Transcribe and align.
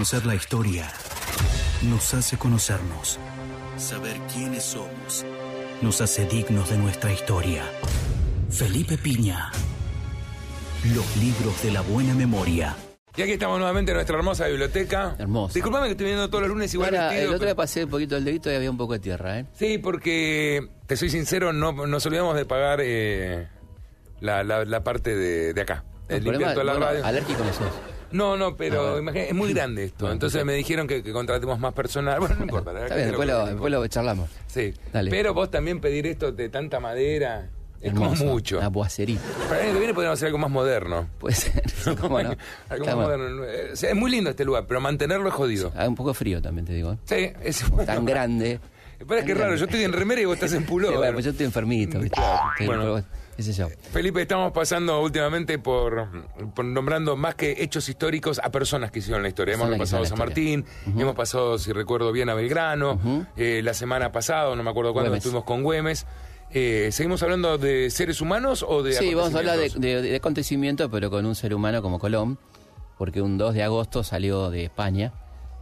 Conocer 0.00 0.24
la 0.24 0.34
historia 0.34 0.90
nos 1.82 2.14
hace 2.14 2.38
conocernos. 2.38 3.18
Saber 3.76 4.16
quiénes 4.32 4.62
somos 4.64 5.26
nos 5.82 6.00
hace 6.00 6.24
dignos 6.24 6.70
de 6.70 6.78
nuestra 6.78 7.12
historia. 7.12 7.64
Felipe 8.48 8.96
Piña. 8.96 9.52
Los 10.94 11.16
libros 11.18 11.62
de 11.62 11.72
la 11.72 11.82
buena 11.82 12.14
memoria. 12.14 12.74
Y 13.14 13.20
aquí 13.20 13.32
estamos 13.32 13.58
nuevamente 13.58 13.90
en 13.92 13.96
nuestra 13.96 14.16
hermosa 14.16 14.46
biblioteca. 14.46 15.16
Hermosa. 15.18 15.52
Disculpame 15.52 15.84
que 15.88 15.90
estoy 15.92 16.06
viendo 16.06 16.30
todos 16.30 16.44
los 16.44 16.50
lunes 16.50 16.72
igual 16.72 16.94
Ahora, 16.94 17.08
vestido, 17.10 17.22
el 17.28 17.34
otro 17.34 17.46
día 17.46 17.54
pero- 17.54 17.56
pasé 17.62 17.84
un 17.84 17.90
poquito 17.90 18.16
el 18.16 18.24
dedito 18.24 18.50
y 18.50 18.54
había 18.54 18.70
un 18.70 18.78
poco 18.78 18.94
de 18.94 19.00
tierra, 19.00 19.38
¿eh? 19.40 19.44
Sí, 19.52 19.76
porque, 19.76 20.66
te 20.86 20.96
soy 20.96 21.10
sincero, 21.10 21.52
no 21.52 21.72
nos 21.86 22.06
olvidamos 22.06 22.36
de 22.36 22.46
pagar 22.46 22.80
eh, 22.82 23.48
la, 24.20 24.44
la- 24.44 24.64
la 24.64 24.82
parte 24.82 25.14
de, 25.14 25.52
de 25.52 25.60
acá. 25.60 25.84
El 26.08 26.24
limpiar 26.24 26.24
problema, 26.24 26.52
toda 26.54 26.64
la 26.64 26.72
bueno, 26.72 26.86
radio. 26.86 27.04
alérgico 27.04 27.44
sos. 27.52 27.68
No, 28.12 28.36
no, 28.36 28.46
Ah, 28.46 28.54
pero 28.56 28.82
bueno. 28.82 28.98
imagina- 28.98 29.24
es 29.24 29.34
muy 29.34 29.52
grande 29.52 29.84
esto. 29.84 29.96
Bueno, 30.00 30.14
Entonces 30.14 30.44
me 30.44 30.54
dijeron 30.54 30.86
que, 30.86 31.02
que 31.02 31.12
contratemos 31.12 31.58
más 31.58 31.72
personal. 31.74 32.18
Bueno, 32.20 32.34
no 32.36 32.42
importa. 32.44 32.70
Está 32.82 32.94
bien, 32.96 33.08
después 33.08 33.28
lo, 33.28 33.46
después 33.46 33.90
charlamos. 33.90 34.30
Sí. 34.46 34.74
Dale. 34.92 35.10
Pero 35.10 35.32
vos 35.34 35.50
también 35.50 35.80
pedir 35.80 36.06
esto 36.06 36.32
de 36.32 36.48
tanta 36.48 36.80
madera 36.80 37.48
es 37.80 37.88
Hermoso. 37.92 38.18
como 38.18 38.32
mucho. 38.32 38.58
Una 38.58 38.68
boacerita. 38.68 39.22
Para 39.48 39.60
el 39.60 39.64
año 39.66 39.72
que 39.74 39.78
viene 39.78 39.94
podríamos 39.94 40.18
hacer 40.18 40.26
algo 40.26 40.38
más 40.38 40.50
moderno. 40.50 41.08
Puede 41.18 41.34
ser. 41.34 41.62
¿Cómo 42.00 42.20
no? 42.22 42.34
algo 42.68 42.84
más 42.86 42.96
moderno. 42.96 43.44
Eh, 43.44 43.70
o 43.72 43.76
sea, 43.76 43.90
es 43.90 43.96
muy 43.96 44.10
lindo 44.10 44.30
este 44.30 44.44
lugar, 44.44 44.64
pero 44.66 44.80
mantenerlo 44.80 45.28
es 45.28 45.34
jodido. 45.34 45.72
Ah, 45.76 45.88
un 45.88 45.94
poco 45.94 46.12
frío 46.12 46.42
también 46.42 46.66
te 46.66 46.72
digo. 46.74 46.92
¿eh? 46.92 46.96
Sí, 47.04 47.32
es 47.42 47.64
Tan 47.86 48.04
grande. 48.04 48.60
Pero 49.00 49.18
es 49.20 49.24
que 49.24 49.32
raro, 49.32 49.56
yo 49.56 49.64
estoy 49.64 49.82
en 49.82 49.94
remera 49.94 50.20
y 50.20 50.26
vos 50.26 50.34
estás 50.34 50.52
en 50.52 50.60
Sí, 50.60 50.66
pullover. 50.66 50.98
bueno, 50.98 51.12
pues 51.14 51.24
yo 51.24 51.30
estoy 51.30 51.46
enfermito, 51.46 51.98
¿viste? 52.00 52.20
Estoy- 52.20 52.66
Bueno. 52.66 52.82
pero, 52.82 53.04
qué 53.40 53.52
sé 53.52 53.52
yo. 53.54 53.68
Felipe, 53.92 54.20
estamos 54.22 54.52
pasando 54.52 55.00
últimamente 55.00 55.58
por, 55.58 56.08
por 56.54 56.64
nombrando 56.64 57.16
más 57.16 57.34
que 57.34 57.56
hechos 57.62 57.88
históricos 57.88 58.40
a 58.42 58.50
personas 58.50 58.90
que 58.90 58.98
hicieron 58.98 59.22
la 59.22 59.28
historia. 59.28 59.54
Hemos 59.54 59.76
pasado 59.78 60.02
a 60.02 60.06
San 60.06 60.18
Martín, 60.18 60.64
hemos 60.86 61.14
pasado, 61.14 61.58
si 61.58 61.72
recuerdo 61.72 62.12
bien, 62.12 62.28
a 62.28 62.34
Belgrano. 62.34 63.00
eh, 63.36 63.60
la 63.64 63.72
semana 63.74 64.12
pasada, 64.12 64.54
no 64.54 64.62
me 64.62 64.70
acuerdo 64.70 64.92
cuándo, 64.92 65.10
Güemes. 65.10 65.24
estuvimos 65.24 65.44
con 65.44 65.62
Güemes. 65.62 66.06
Eh, 66.52 66.88
¿Seguimos 66.92 67.22
hablando 67.22 67.58
de 67.58 67.90
seres 67.90 68.20
humanos 68.20 68.64
o 68.68 68.82
de 68.82 68.92
Sí, 68.92 69.14
vamos 69.14 69.34
a 69.34 69.38
hablar 69.38 69.56
de, 69.56 69.66
acontecimientos? 69.66 70.02
de, 70.02 70.10
de 70.10 70.16
acontecimientos, 70.16 70.88
pero 70.90 71.08
con 71.10 71.24
un 71.24 71.34
ser 71.34 71.54
humano 71.54 71.80
como 71.80 71.98
Colón, 71.98 72.38
porque 72.98 73.22
un 73.22 73.38
2 73.38 73.54
de 73.54 73.62
agosto 73.62 74.02
salió 74.02 74.50
de 74.50 74.64
España, 74.64 75.12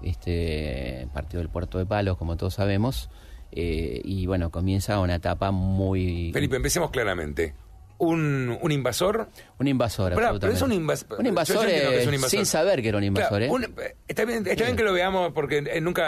este 0.03 1.07
partió 1.13 1.39
del 1.41 1.49
puerto 1.51 1.79
de 1.79 1.87
Palos, 1.87 2.17
como 2.17 2.37
todos 2.37 2.55
sabemos, 2.55 3.11
eh, 3.53 4.01
y 4.05 4.27
bueno, 4.27 4.51
comienza 4.51 4.99
una 5.01 5.17
etapa 5.17 5.51
muy... 5.51 6.31
Felipe, 6.33 6.57
empecemos 6.57 6.91
claramente. 6.91 7.55
Un, 8.01 8.57
un 8.63 8.71
invasor. 8.73 9.29
Un 9.59 9.67
invasor, 9.67 10.15
pero 10.15 10.27
es 10.27 10.31
un 10.31 10.37
absolutamente. 10.73 10.77
invas- 10.77 11.19
Un 11.19 11.27
invasor, 11.27 11.57
yo- 11.57 11.63
yo 11.63 11.69
entiendo 11.69 11.91
que 11.91 11.97
es 11.99 12.05
eh, 12.05 12.09
un 12.09 12.15
invasor. 12.15 12.31
sin 12.39 12.47
saber 12.47 12.81
que 12.83 12.89
era 12.91 12.99
un 12.99 13.05
invasor, 13.05 13.29
Claro, 13.39 13.45
¿eh? 13.45 13.51
un- 13.51 13.75
está 14.07 14.25
bien, 14.25 14.47
está 14.47 14.65
bien 14.65 14.77
que 14.77 14.85
lo 14.85 14.93
veamos 14.93 15.33
porque 15.33 15.59
eh, 15.59 15.81
nunca 15.81 16.05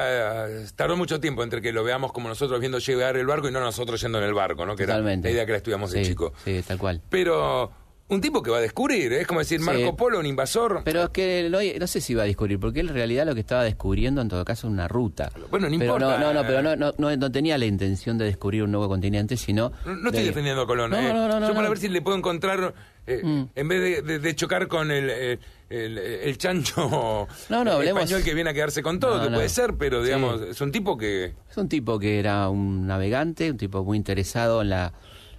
eh, 0.48 0.66
tardó 0.77 0.97
mucho 0.97 1.19
tiempo 1.19 1.42
entre 1.42 1.60
que 1.60 1.72
lo 1.72 1.82
veamos 1.82 2.12
como 2.12 2.28
nosotros 2.28 2.60
viendo 2.60 2.78
llegar 2.78 3.16
el 3.16 3.27
barco 3.27 3.48
y 3.48 3.52
no 3.52 3.58
nosotros 3.60 4.00
yendo 4.00 4.19
en 4.19 4.24
el 4.24 4.34
barco, 4.34 4.64
¿no? 4.66 4.77
Que 4.77 4.86
Totalmente. 4.86 5.28
era 5.28 5.32
la 5.32 5.36
idea 5.38 5.47
que 5.47 5.52
la 5.52 5.58
estudiamos 5.58 5.91
de 5.91 6.02
chico. 6.02 6.32
Sí, 6.44 6.62
tal 6.66 6.78
cual. 6.78 7.00
Pero 7.10 7.72
un 8.11 8.20
tipo 8.20 8.42
que 8.42 8.50
va 8.50 8.58
a 8.58 8.61
descubrir, 8.61 9.12
es 9.14 9.27
como 9.27 9.41
decir 9.41 9.61
Sí. 9.61 9.64
Marco 9.66 9.97
Polo, 9.97 10.19
un 10.19 10.27
invasor. 10.27 10.83
Pero 10.84 11.05
es 11.05 11.08
que 11.11 11.48
no, 11.50 11.58
no 11.78 11.86
sé 11.86 12.00
si 12.00 12.12
iba 12.12 12.22
a 12.25 12.27
descubrir, 12.27 12.58
porque 12.61 12.80
él 12.80 12.89
en 12.89 12.94
realidad 12.94 13.25
lo 13.25 13.34
que 13.34 13.41
estaba 13.41 13.64
descubriendo 13.64 14.20
en 14.20 14.28
todo 14.28 14.44
caso 14.44 14.66
es 14.66 14.72
una 14.72 14.89
ruta. 14.89 15.30
Bueno, 15.50 15.69
no 15.69 15.78
pero 15.78 15.94
importa. 15.94 16.19
No, 16.19 16.27
no, 16.27 16.34
no, 16.34 16.47
pero 16.47 16.62
no, 16.62 16.77
no, 16.77 16.92
no, 16.98 17.16
no 17.16 17.33
tenía 17.33 17.56
la 17.56 17.66
intención 17.66 18.19
de 18.19 18.27
descubrir 18.27 18.62
un 18.64 18.70
nuevo 18.72 18.88
continente, 18.88 19.36
sino... 19.36 19.72
no, 19.86 19.97
no 19.97 20.08
estoy 20.08 20.22
de- 20.22 20.28
defendiendo 20.28 20.62
a 20.62 20.66
Colón. 20.66 20.91
No, 20.91 20.98
eh. 20.98 21.12
no, 21.12 21.28
no, 21.28 21.41
no, 21.41 21.47
Yo 21.48 21.55
para 21.55 21.64
no. 21.64 21.70
ver 21.70 21.78
si 21.78 21.88
le 21.88 22.03
puedo 22.03 22.16
encontrar, 22.19 22.75
eh, 23.06 23.20
Mm. 23.25 23.42
en 23.55 23.69
vez 23.69 23.81
de, 23.81 24.03
de- 24.03 24.19
de 24.19 24.34
chocar 24.36 24.69
con 24.69 24.91
el, 24.91 25.08
eh, 25.11 25.38
el, 25.70 25.97
el 25.98 26.36
chancho 26.38 27.27
No, 27.48 27.64
no, 27.64 27.70
eh, 27.70 27.75
hablemos- 27.75 28.03
español 28.03 28.22
que 28.25 28.34
viene 28.34 28.50
a 28.50 28.55
quedarse 28.55 28.83
con 28.83 28.98
todo, 29.00 29.19
No, 29.19 29.22
que 29.25 29.31
no. 29.31 29.36
puede 29.36 29.48
ser, 29.48 29.75
pero 29.78 30.00
Sí. 30.00 30.06
digamos, 30.06 30.41
es 30.42 30.61
un 30.61 30.72
tipo 30.72 30.97
que... 30.98 31.34
Es 31.50 31.56
un 31.56 31.69
tipo 31.69 31.98
que 31.98 32.19
era 32.19 32.48
un 32.48 32.86
navegante, 32.86 33.50
un 33.50 33.56
tipo 33.56 33.84
muy 33.84 33.97
interesado 33.97 34.62
en 34.62 34.70
la 34.70 34.92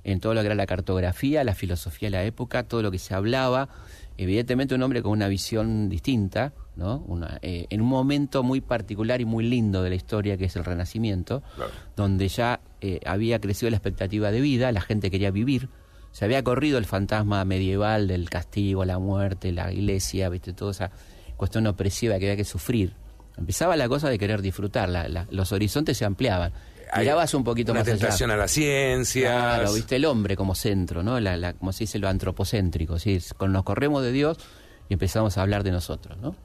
en 0.03 0.19
todo 0.19 0.33
lo 0.33 0.41
que 0.41 0.47
era 0.47 0.55
la 0.55 0.66
cartografía, 0.66 1.43
la 1.43 1.53
filosofía 1.55 2.08
de 2.08 2.11
la 2.11 2.23
época, 2.23 2.64
todo 2.64 2.81
lo 2.81 2.92
que 2.92 2.99
se 2.99 3.14
hablaba. 3.14 3.70
Evidentemente 4.17 4.76
un 4.76 4.83
hombre 4.83 5.02
con 5.02 5.11
una 5.14 5.27
visión 5.27 5.89
distinta, 5.89 6.53
¿no? 6.76 6.98
Una, 7.08 7.39
eh, 7.42 7.65
en 7.70 7.81
un 7.81 7.87
momento 7.87 8.43
muy 8.43 8.61
particular 8.61 9.21
y 9.21 9.26
muy 9.26 9.43
lindo 9.45 9.81
de 9.83 9.89
la 9.89 9.95
historia 9.95 10.37
que 10.37 10.45
es 10.45 10.55
el 10.55 10.65
Renacimiento, 10.65 11.42
Claro. 11.55 11.71
donde 11.95 12.27
ya 12.27 12.59
eh, 12.81 12.99
había 13.05 13.39
crecido 13.39 13.70
la 13.70 13.77
expectativa 13.77 14.31
de 14.31 14.42
vida, 14.42 14.71
la 14.71 14.81
gente 14.81 15.09
quería 15.11 15.31
vivir, 15.31 15.70
se 16.11 16.26
había 16.26 16.43
corrido 16.43 16.77
el 16.77 16.86
fantasma 16.86 17.43
medieval 17.45 18.08
del 18.08 18.30
castigo, 18.30 18.83
la 18.86 18.99
muerte, 18.99 19.52
la 19.52 19.71
iglesia, 19.71 20.30
viste, 20.30 20.52
toda 20.53 20.71
esa 20.71 20.92
cuestión 21.37 21.65
opresiva 21.67 22.20
que 22.20 22.26
había 22.26 22.36
que 22.37 22.43
sufrir. 22.45 22.93
Empezaba 23.37 23.76
la 23.77 23.87
cosa 23.87 24.09
de 24.09 24.20
querer 24.20 24.42
disfrutar, 24.42 24.89
la- 24.89 25.08
la- 25.08 25.26
los 25.31 25.52
horizontes 25.53 25.97
se 25.97 26.05
ampliaban. 26.05 26.52
Hay 26.91 27.05
Mirabas 27.05 27.33
un 27.33 27.43
poquito 27.43 27.71
una 27.71 27.81
más 27.81 27.87
allá. 27.87 27.97
tentación 27.97 28.31
a 28.31 28.35
la 28.37 28.47
ciencia. 28.47 29.29
Claro, 29.29 29.73
viste 29.73 29.95
el 29.95 30.05
hombre 30.05 30.35
como 30.35 30.55
centro, 30.55 31.03
¿no? 31.03 31.19
La, 31.19 31.37
la- 31.37 31.53
como 31.53 31.71
se 31.71 31.85
dice 31.85 31.99
lo 31.99 32.09
antropocéntrico, 32.09 32.99
¿sí? 32.99 33.17
Nos 33.47 33.63
corremos 33.63 34.03
de 34.03 34.11
Dios 34.11 34.37
y 34.89 34.93
empezamos 34.93 35.37
a 35.37 35.41
hablar 35.41 35.63
de 35.63 35.71
nosotros, 35.71 36.17
¿no? 36.19 36.35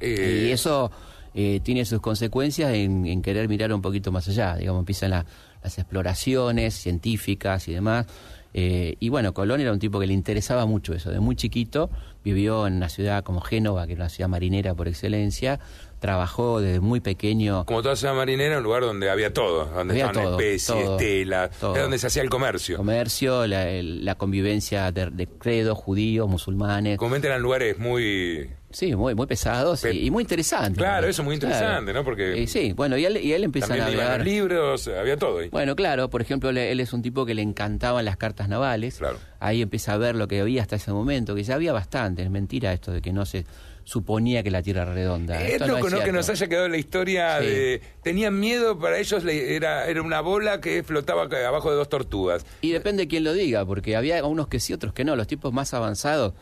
Eh, 0.00 0.46
y 0.48 0.52
eso 0.52 0.90
eh, 1.34 1.60
tiene 1.64 1.84
sus 1.84 2.00
consecuencias 2.00 2.72
en, 2.74 3.06
en 3.06 3.22
querer 3.22 3.48
mirar 3.48 3.72
un 3.72 3.82
poquito 3.82 4.12
más 4.12 4.28
allá, 4.28 4.54
digamos, 4.56 4.80
empiezan 4.80 5.10
la- 5.10 5.26
las 5.62 5.76
exploraciones 5.78 6.74
científicas 6.74 7.66
y 7.66 7.72
demás. 7.74 8.06
eh, 8.54 8.94
y 9.00 9.08
bueno, 9.08 9.34
Colón 9.34 9.60
era 9.60 9.72
un 9.72 9.78
tipo 9.80 9.98
que 10.00 10.06
le 10.06 10.14
interesaba 10.14 10.64
mucho 10.66 10.94
eso. 10.94 11.10
De 11.10 11.18
muy 11.20 11.34
chiquito 11.36 11.90
vivió 12.24 12.66
en 12.68 12.74
una 12.74 12.88
ciudad 12.88 13.24
como 13.24 13.40
Génova, 13.40 13.86
que 13.86 13.92
era 13.94 14.02
una 14.04 14.08
ciudad 14.08 14.28
marinera 14.28 14.74
por 14.74 14.86
excelencia. 14.88 15.58
Trabajó 15.98 16.60
desde 16.60 16.80
muy 16.80 17.00
pequeño. 17.00 17.64
Como 17.64 17.82
toda 17.82 17.96
ciudad 17.96 18.14
marinera, 18.14 18.58
un 18.58 18.62
lugar 18.64 18.82
donde 18.82 19.10
había 19.10 19.32
todo, 19.32 19.66
donde 19.66 19.94
Había 19.94 20.06
estaban 20.06 20.24
todo, 20.30 20.38
especies, 20.40 20.84
todo, 20.84 20.96
telas, 20.96 21.50
todo. 21.58 21.74
era 21.74 21.82
donde 21.82 21.98
se 21.98 22.06
hacía 22.06 22.22
el 22.22 22.30
comercio. 22.30 22.76
Comercio, 22.76 23.46
la, 23.46 23.68
el- 23.68 24.04
la 24.04 24.14
convivencia 24.16 24.92
de, 24.92 25.10
de 25.10 25.26
credos, 25.26 25.76
judíos, 25.76 26.28
musulmanes. 26.28 26.98
Comúnmente 26.98 27.26
eran 27.28 27.42
lugares 27.42 27.78
muy... 27.78 28.50
Sí, 28.70 28.94
muy, 28.94 29.14
muy 29.14 29.26
pesados 29.26 29.80
Pe- 29.80 29.94
y, 29.94 30.10
muy 30.10 30.22
interesantes. 30.24 30.76
Claro, 30.76 31.06
¿no? 31.06 31.10
eso 31.10 31.22
muy 31.22 31.34
interesante, 31.36 31.92
¿no? 31.92 32.04
Porque- 32.04 32.42
Eh, 32.42 32.46
sí, 32.46 32.72
bueno, 32.74 32.98
y 32.98 33.04
él, 33.06 33.16
y 33.16 33.32
él 33.32 33.44
empieza 33.44 33.72
a 33.72 33.76
los 33.90 34.24
libros, 34.24 34.88
había 34.88 35.16
todo 35.16 35.38
ahí. 35.38 35.48
Bueno, 35.48 35.74
claro, 35.74 36.10
por 36.10 36.20
ejemplo, 36.20 36.50
él 36.50 36.78
es 36.80 36.92
un 36.92 37.00
tipo 37.00 37.24
que 37.24 37.34
le 37.34 37.40
encantaban 37.42 38.04
las 38.04 38.18
cartas 38.18 38.48
navales. 38.48 38.98
Claro. 38.98 39.18
Ahí 39.40 39.62
empieza 39.62 39.94
a 39.94 39.96
ver 39.96 40.16
lo 40.16 40.28
que 40.28 40.40
había 40.40 40.60
hasta 40.62 40.76
ese 40.76 40.92
momento, 40.92 41.34
que 41.34 41.44
ya 41.44 41.54
había 41.54 41.72
bastante. 41.72 42.22
Es 42.22 42.30
mentira 42.30 42.72
esto 42.74 42.92
de 42.92 43.00
que 43.00 43.12
no 43.12 43.24
se 43.24 43.46
suponía 43.84 44.42
que 44.42 44.50
la 44.50 44.60
Tierra 44.62 44.82
era 44.82 44.92
redonda. 44.92 45.40
Es 45.42 45.52
Esto 45.54 45.66
no 45.66 45.76
loco, 45.78 45.88
¿no? 45.88 46.00
Que 46.00 46.12
nos 46.12 46.28
haya 46.28 46.46
quedado 46.46 46.68
la 46.68 46.76
historia 46.76 47.40
Sí. 47.40 47.46
de... 47.46 47.80
Tenían 48.02 48.38
miedo, 48.38 48.78
para 48.78 48.98
ellos 48.98 49.24
le- 49.24 49.56
era, 49.56 49.86
era 49.86 50.02
una 50.02 50.20
bola 50.20 50.60
que 50.60 50.82
flotaba 50.82 51.22
abajo 51.22 51.70
de 51.70 51.76
dos 51.78 51.88
tortugas. 51.88 52.44
Y 52.60 52.72
depende 52.72 53.04
de 53.04 53.08
quién 53.08 53.24
lo 53.24 53.32
diga, 53.32 53.64
porque 53.64 53.96
había 53.96 54.22
unos 54.26 54.48
que 54.48 54.60
sí, 54.60 54.74
otros 54.74 54.92
que 54.92 55.04
no. 55.06 55.16
Los 55.16 55.26
tipos 55.26 55.54
más 55.54 55.72
avanzados, 55.72 56.34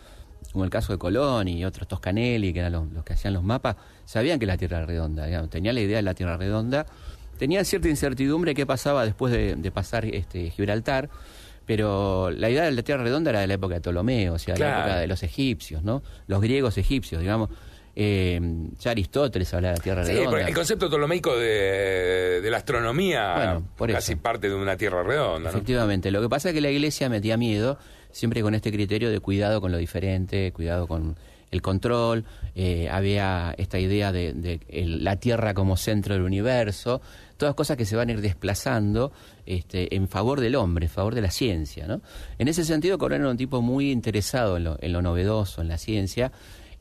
como 0.56 0.64
el 0.64 0.70
caso 0.70 0.90
de 0.94 0.98
Colón 0.98 1.48
y 1.48 1.66
otros 1.66 1.86
Toscanelli, 1.86 2.54
que 2.54 2.60
eran 2.60 2.72
los, 2.72 2.90
los 2.90 3.04
que 3.04 3.12
hacían 3.12 3.34
los 3.34 3.42
mapas, 3.44 3.76
sabían 4.06 4.38
que 4.38 4.46
la 4.46 4.56
Tierra 4.56 4.78
era 4.78 4.86
redonda. 4.86 5.26
digamos, 5.26 5.50
tenían 5.50 5.74
la 5.74 5.82
idea 5.82 5.96
de 5.98 6.02
la 6.02 6.14
Tierra 6.14 6.38
redonda. 6.38 6.86
Tenían 7.38 7.66
cierta 7.66 7.88
incertidumbre 7.90 8.54
qué 8.54 8.64
pasaba 8.64 9.04
después 9.04 9.30
de, 9.34 9.54
de 9.56 9.70
pasar 9.70 10.06
este 10.06 10.48
Gibraltar, 10.48 11.10
pero 11.66 12.30
la 12.30 12.48
idea 12.48 12.64
de 12.64 12.72
la 12.72 12.82
Tierra 12.82 13.02
redonda 13.02 13.28
era 13.30 13.40
de 13.40 13.46
la 13.48 13.54
época 13.54 13.74
de 13.74 13.80
Ptolomeo, 13.82 14.32
o 14.34 14.38
sea, 14.38 14.54
de 14.54 14.60
Claro. 14.60 14.72
la 14.78 14.80
época 14.86 14.98
de 15.00 15.06
los 15.08 15.22
egipcios, 15.22 15.82
¿no? 15.82 16.02
Los 16.26 16.40
griegos 16.40 16.78
egipcios, 16.78 17.20
digamos. 17.20 17.50
Eh, 17.98 18.38
ya 18.78 18.90
Aristóteles 18.90 19.52
hablaba 19.54 19.72
de 19.72 19.78
la 19.78 19.82
Tierra 19.82 20.04
Sí, 20.04 20.12
redonda. 20.12 20.46
el 20.46 20.54
concepto 20.54 20.88
ptolomeico 20.88 21.34
de, 21.38 22.40
de 22.42 22.50
la 22.50 22.58
astronomía 22.58 23.34
Bueno, 23.36 23.68
por 23.74 23.90
casi 23.90 24.12
eso. 24.12 24.20
parte 24.22 24.48
de 24.50 24.54
una 24.54 24.76
tierra 24.76 25.02
redonda, 25.02 25.50
¿no? 25.50 25.56
Efectivamente. 25.56 26.10
Lo 26.10 26.20
que 26.20 26.28
pasa 26.28 26.50
es 26.50 26.54
que 26.54 26.60
la 26.60 26.70
iglesia 26.70 27.08
metía 27.08 27.38
miedo, 27.38 27.78
siempre 28.12 28.42
con 28.42 28.54
este 28.54 28.70
criterio 28.70 29.10
de 29.10 29.18
cuidado 29.20 29.62
con 29.62 29.72
lo 29.72 29.78
diferente, 29.78 30.52
cuidado 30.52 30.86
con 30.86 31.16
el 31.50 31.62
control. 31.62 32.24
eh, 32.54 32.88
había 32.90 33.54
esta 33.56 33.78
idea 33.78 34.12
de, 34.12 34.32
de 34.34 34.60
el- 34.68 35.02
la 35.04 35.16
Tierra 35.16 35.54
como 35.54 35.76
centro 35.78 36.14
del 36.14 36.22
universo. 36.22 37.00
Todas 37.38 37.54
cosas 37.54 37.76
que 37.78 37.84
se 37.86 37.96
van 37.96 38.08
a 38.08 38.12
ir 38.12 38.20
desplazando 38.22 39.12
este, 39.46 39.94
en 39.94 40.08
favor 40.08 40.40
del 40.40 40.54
hombre, 40.56 40.86
en 40.86 40.90
favor 40.90 41.14
de 41.14 41.20
la 41.22 41.30
ciencia. 41.30 41.86
¿no? 41.86 42.00
En 42.38 42.48
ese 42.48 42.64
sentido, 42.64 42.98
Colón 42.98 43.20
era 43.22 43.30
un 43.30 43.36
tipo 43.38 43.60
muy 43.62 43.90
interesado 43.90 44.56
en 44.58 44.64
lo, 44.64 44.76
en 44.80 44.92
lo 44.92 45.00
novedoso, 45.02 45.60
en 45.62 45.68
la 45.68 45.78
ciencia. 45.78 46.32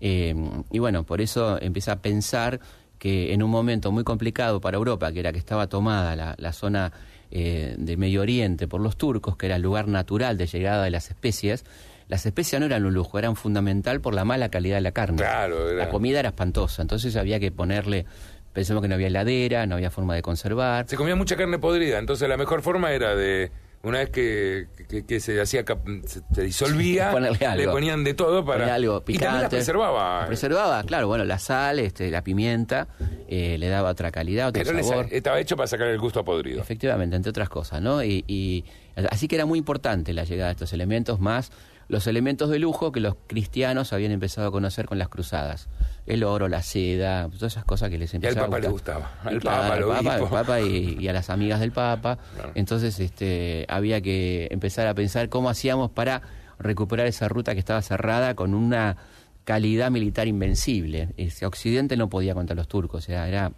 Eh, 0.08 0.36
y 0.72 0.78
bueno, 0.80 1.04
por 1.04 1.20
eso 1.20 1.60
empieza 1.60 1.94
a 1.94 1.96
pensar 2.02 2.60
que 3.00 3.34
en 3.34 3.42
un 3.42 3.50
momento 3.50 3.92
muy 3.92 4.04
complicado 4.04 4.62
para 4.62 4.78
Europa, 4.78 5.12
que 5.12 5.20
era 5.20 5.32
que 5.32 5.40
estaba 5.40 5.68
tomada 5.68 6.16
la, 6.16 6.36
la 6.38 6.54
zona 6.54 6.92
eh, 7.32 7.76
de 7.78 7.98
Medio 7.98 8.22
Oriente 8.22 8.68
por 8.68 8.82
los 8.82 8.98
turcos, 8.98 9.36
que 9.36 9.48
era 9.48 9.56
el 9.56 9.64
lugar 9.64 9.88
natural 9.88 10.38
de 10.38 10.46
llegada 10.46 10.84
de 10.84 10.92
las 10.92 11.10
especies, 11.10 11.66
las 12.08 12.24
especias 12.28 12.60
no 12.60 12.68
eran 12.68 12.86
un 12.86 12.94
lujo, 12.94 13.18
eran 13.18 13.36
fundamental 13.36 14.00
por 14.00 14.14
la 14.14 14.24
mala 14.26 14.50
calidad 14.50 14.76
de 14.78 14.82
la 14.82 14.92
carne. 14.92 15.18
Claro, 15.18 15.70
era- 15.72 15.86
La 15.86 15.90
comida 15.90 16.20
era 16.20 16.30
espantosa, 16.30 16.84
entonces 16.84 17.16
había 17.16 17.40
que 17.40 17.52
ponerle, 17.52 18.06
pensemos 18.54 18.82
que 18.84 18.88
no 18.88 18.94
había 18.96 19.08
heladera, 19.08 19.66
no 19.66 19.74
había 19.76 19.90
forma 19.90 20.14
de 20.14 20.22
conservar. 20.22 20.86
Se 20.88 20.96
comía 20.98 21.16
mucha 21.16 21.36
carne 21.36 21.58
podrida, 21.58 21.98
entonces 21.98 22.30
la 22.30 22.38
mejor 22.38 22.62
forma 22.62 22.92
era 22.92 23.16
de 23.16 23.50
una 23.86 24.00
vez 24.00 24.10
que, 24.10 24.68
que, 25.08 25.20
se 25.20 25.40
hacía 25.40 25.64
se, 26.06 26.42
disolvía, 26.44 27.14
le 27.56 27.68
ponían 27.68 28.04
de 28.04 28.14
todo 28.16 28.44
para 28.44 28.74
algo 28.74 29.04
y 29.08 29.18
también 29.18 29.44
la 29.44 29.50
preservaba. 29.50 30.26
preservaba, 30.26 30.84
claro, 30.84 31.08
bueno, 31.08 31.24
la 31.24 31.38
sal, 31.40 31.80
este, 31.80 32.10
la 32.10 32.24
pimienta, 32.24 32.88
eh, 33.28 33.58
le 33.60 33.70
daba 33.70 33.92
otra 33.92 34.12
calidad, 34.12 34.50
otro 34.50 34.84
sabor. 34.84 35.08
estaba 35.12 35.40
hecho 35.40 35.56
para 35.56 35.68
sacar 35.68 35.88
el 35.88 36.00
gusto 36.00 36.20
a 36.20 36.26
podrido. 36.26 36.60
Efectivamente, 36.62 37.16
entre 37.16 37.30
otras 37.30 37.48
cosas, 37.48 37.82
¿no? 37.82 38.04
Y, 38.04 38.24
y 38.28 38.66
así 39.12 39.28
que 39.28 39.36
era 39.36 39.46
muy 39.46 39.60
importante 39.60 40.14
la 40.14 40.24
llegada 40.24 40.48
de 40.48 40.54
estos 40.54 40.74
elementos 40.74 41.20
más 41.20 41.52
los 41.88 42.08
elementos 42.08 42.50
de 42.50 42.60
lujo 42.60 42.92
que 42.92 43.00
los 43.00 43.16
cristianos 43.28 43.94
habían 43.94 44.12
empezado 44.12 44.48
a 44.48 44.52
conocer 44.52 44.86
con 44.86 44.98
las 44.98 45.10
cruzadas. 45.10 45.68
El 46.06 46.24
oro, 46.24 46.48
la 46.48 46.62
seda, 46.62 47.30
todas 47.30 47.54
esas 47.54 47.66
cosas 47.66 47.90
que 47.90 47.98
les 47.98 48.14
empezaban 48.14 48.38
Y 48.38 48.44
al 48.44 48.50
Papa 48.50 48.60
le 48.60 48.68
gustaba. 48.70 49.12
Al 49.24 49.42
Papa, 49.42 50.30
Papa 50.30 50.62
y, 50.62 51.08
a 51.08 51.14
las 51.14 51.30
amigas 51.30 51.60
del 51.60 51.72
Papa. 51.72 52.18
Entonces 52.56 53.00
este, 53.00 53.66
había 53.70 54.02
que 54.02 54.48
empezar 54.52 54.88
a 54.88 54.94
pensar 54.94 55.30
cómo 55.30 55.50
hacíamos 55.50 55.92
para 55.92 56.22
recuperar 56.58 57.08
esa 57.08 57.28
ruta 57.28 57.54
que 57.54 57.60
estaba 57.60 57.82
cerrada 57.82 58.36
con 58.36 58.54
una 58.54 58.98
calidad 59.44 59.92
militar 59.92 60.28
invencible. 60.28 61.10
Ese 61.18 61.46
Occidente 61.46 61.98
no 61.98 62.10
podía 62.10 62.34
contra 62.34 62.56
los 62.56 62.68
turcos, 62.68 63.04
o 63.04 63.06
sea, 63.06 63.28
era 63.28 63.52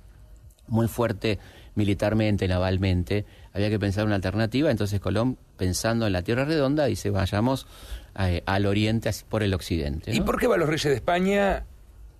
muy 0.67 0.87
fuerte 0.87 1.39
militarmente, 1.75 2.47
navalmente. 2.47 3.25
Había 3.53 3.69
que 3.69 3.79
pensar 3.79 4.05
una 4.05 4.15
alternativa, 4.15 4.69
entonces 4.69 4.99
Colón, 4.99 5.37
pensando 5.57 6.07
en 6.07 6.13
la 6.13 6.21
Tierra 6.21 6.45
Redonda, 6.45 6.85
dice, 6.85 7.09
vayamos 7.09 7.67
eh, 8.19 8.41
al 8.45 8.65
oriente 8.65 9.11
por 9.27 9.43
el 9.43 9.53
occidente. 9.53 10.13
¿Y 10.13 10.21
por 10.21 10.39
qué 10.39 10.47
van 10.47 10.59
los 10.59 10.69
reyes 10.69 10.85
de 10.85 10.95
España? 10.95 11.65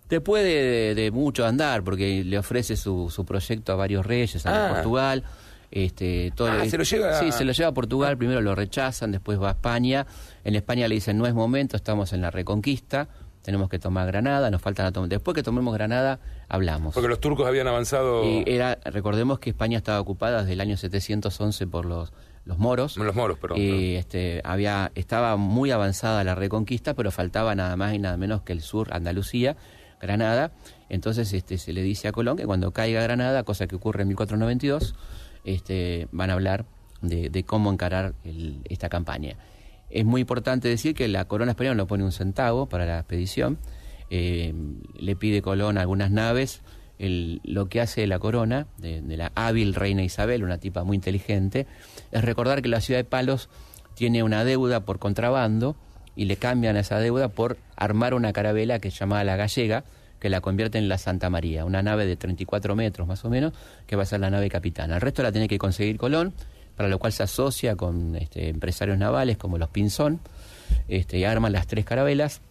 Después 0.09 0.43
de, 0.43 1.09
mucho 1.11 1.45
andar, 1.45 1.83
porque 1.83 2.23
le 2.23 2.37
ofrece 2.37 2.77
su, 2.77 3.09
su 3.09 3.25
proyecto 3.25 3.73
a 3.73 3.75
varios 3.75 4.05
reyes, 4.05 4.45
a 4.45 4.69
ah. 4.69 4.73
Portugal. 4.73 5.23
Este, 5.69 6.31
todo 6.33 6.47
ah, 6.47 6.65
se 6.65 6.77
lo 6.77 6.85
lleva 6.85 7.19
sí 7.19 7.29
se 7.33 7.43
lo 7.43 7.51
lleva 7.51 7.67
a 7.67 7.73
Portugal 7.73 8.17
primero 8.17 8.39
lo 8.39 8.55
rechazan 8.55 9.11
después 9.11 9.37
va 9.37 9.49
a 9.49 9.51
España 9.51 10.07
en 10.45 10.55
España 10.55 10.87
le 10.87 10.95
dicen 10.95 11.17
no 11.17 11.27
es 11.27 11.33
momento 11.33 11.75
estamos 11.75 12.13
en 12.13 12.21
la 12.21 12.31
reconquista 12.31 13.09
tenemos 13.41 13.67
que 13.67 13.77
tomar 13.77 14.07
Granada 14.07 14.49
nos 14.49 14.61
faltan 14.61 14.93
después 15.09 15.35
que 15.35 15.43
tomemos 15.43 15.73
Granada 15.73 16.21
hablamos 16.47 16.93
porque 16.93 17.09
los 17.09 17.19
turcos 17.19 17.45
habían 17.45 17.67
avanzado 17.67 18.23
y 18.23 18.45
era 18.47 18.79
recordemos 18.85 19.39
que 19.39 19.49
España 19.49 19.77
estaba 19.77 19.99
ocupada 19.99 20.39
desde 20.39 20.53
el 20.53 20.61
año 20.61 20.77
711 20.77 21.67
por 21.67 21.83
los 21.83 22.13
los 22.47 22.57
moros. 22.57 22.95
Los 22.97 23.15
moros, 23.15 23.37
perdón. 23.37 23.59
Y 23.59 23.95
este, 23.95 24.41
había, 24.45 24.91
estaba 24.95 25.35
muy 25.35 25.71
avanzada 25.71 26.23
la 26.23 26.33
reconquista, 26.33 26.93
pero 26.93 27.11
faltaba 27.11 27.53
nada 27.55 27.75
más 27.75 27.93
y 27.93 27.99
nada 27.99 28.15
menos 28.15 28.41
que 28.41 28.53
el 28.53 28.61
sur, 28.61 28.93
Andalucía, 28.93 29.57
Granada. 30.01 30.51
Entonces 30.89 31.33
este, 31.33 31.57
se 31.57 31.73
le 31.73 31.83
dice 31.83 32.07
a 32.07 32.13
Colón 32.13 32.37
que 32.37 32.45
cuando 32.45 32.71
caiga 32.71 33.01
Granada, 33.01 33.43
cosa 33.43 33.67
que 33.67 33.75
ocurre 33.75 34.03
en 34.03 34.07
1492, 34.09 34.95
este, 35.43 36.07
van 36.11 36.29
a 36.29 36.33
hablar 36.33 36.65
de, 37.01 37.43
cómo 37.45 37.71
encarar 37.71 38.13
esta 38.69 38.87
campaña. 38.87 39.35
Es 39.89 40.05
muy 40.05 40.21
importante 40.21 40.69
decir 40.69 40.95
que 40.95 41.07
la 41.09 41.25
corona 41.25 41.51
española 41.51 41.75
no 41.75 41.87
pone 41.87 42.03
un 42.05 42.11
centavo 42.13 42.67
para 42.67 42.85
la 42.85 42.99
expedición. 42.99 43.57
Eh, 44.09 44.53
le 44.97 45.15
pide 45.17 45.41
Colón 45.41 45.77
algunas 45.77 46.11
naves 46.11 46.61
lo 46.99 47.69
que 47.69 47.81
hace 47.81 48.07
la 48.07 48.19
corona, 48.19 48.67
de, 48.77 49.01
la 49.17 49.31
hábil 49.35 49.75
reina 49.75 50.03
Isabel, 50.03 50.43
una 50.43 50.57
tipa 50.57 50.83
muy 50.83 50.95
inteligente, 50.95 51.67
es 52.11 52.23
recordar 52.23 52.61
que 52.61 52.69
la 52.69 52.81
ciudad 52.81 52.99
de 52.99 53.03
Palos 53.03 53.49
tiene 53.93 54.23
una 54.23 54.43
deuda 54.43 54.81
por 54.81 54.99
contrabando 54.99 55.75
y 56.15 56.25
le 56.25 56.37
cambian 56.37 56.77
esa 56.77 56.99
deuda 56.99 57.29
por 57.29 57.57
armar 57.75 58.13
una 58.13 58.33
carabela 58.33 58.79
que 58.79 58.91
se 58.91 58.97
llama 58.97 59.23
la 59.23 59.35
Gallega, 59.35 59.83
que 60.19 60.29
la 60.29 60.41
convierte 60.41 60.79
en 60.79 60.89
la 60.89 60.97
Santa 60.97 61.29
María, 61.29 61.65
una 61.65 61.83
nave 61.83 62.05
de 62.07 62.15
34 62.15 62.75
metros 62.75 63.07
más 63.07 63.23
o 63.23 63.29
menos, 63.29 63.53
que 63.85 63.95
va 63.95 64.03
a 64.03 64.05
ser 64.05 64.19
la 64.19 64.31
nave 64.31 64.49
capitana. 64.49 64.95
El 64.95 65.01
resto 65.01 65.21
la 65.21 65.31
tiene 65.31 65.47
que 65.47 65.59
conseguir 65.59 65.97
Colón, 65.97 66.33
para 66.75 66.89
lo 66.89 66.97
cual 66.99 67.13
se 67.13 67.23
asocia 67.23 67.75
con 67.75 68.15
este, 68.15 68.49
empresarios 68.49 68.97
navales 68.97 69.37
como 69.37 69.57
los 69.57 69.69
Pinzón, 69.69 70.19
este, 70.87 71.19
y 71.19 71.23
arman 71.23 71.53
las 71.53 71.67
tres 71.67 71.85
carabelas. 71.85 72.41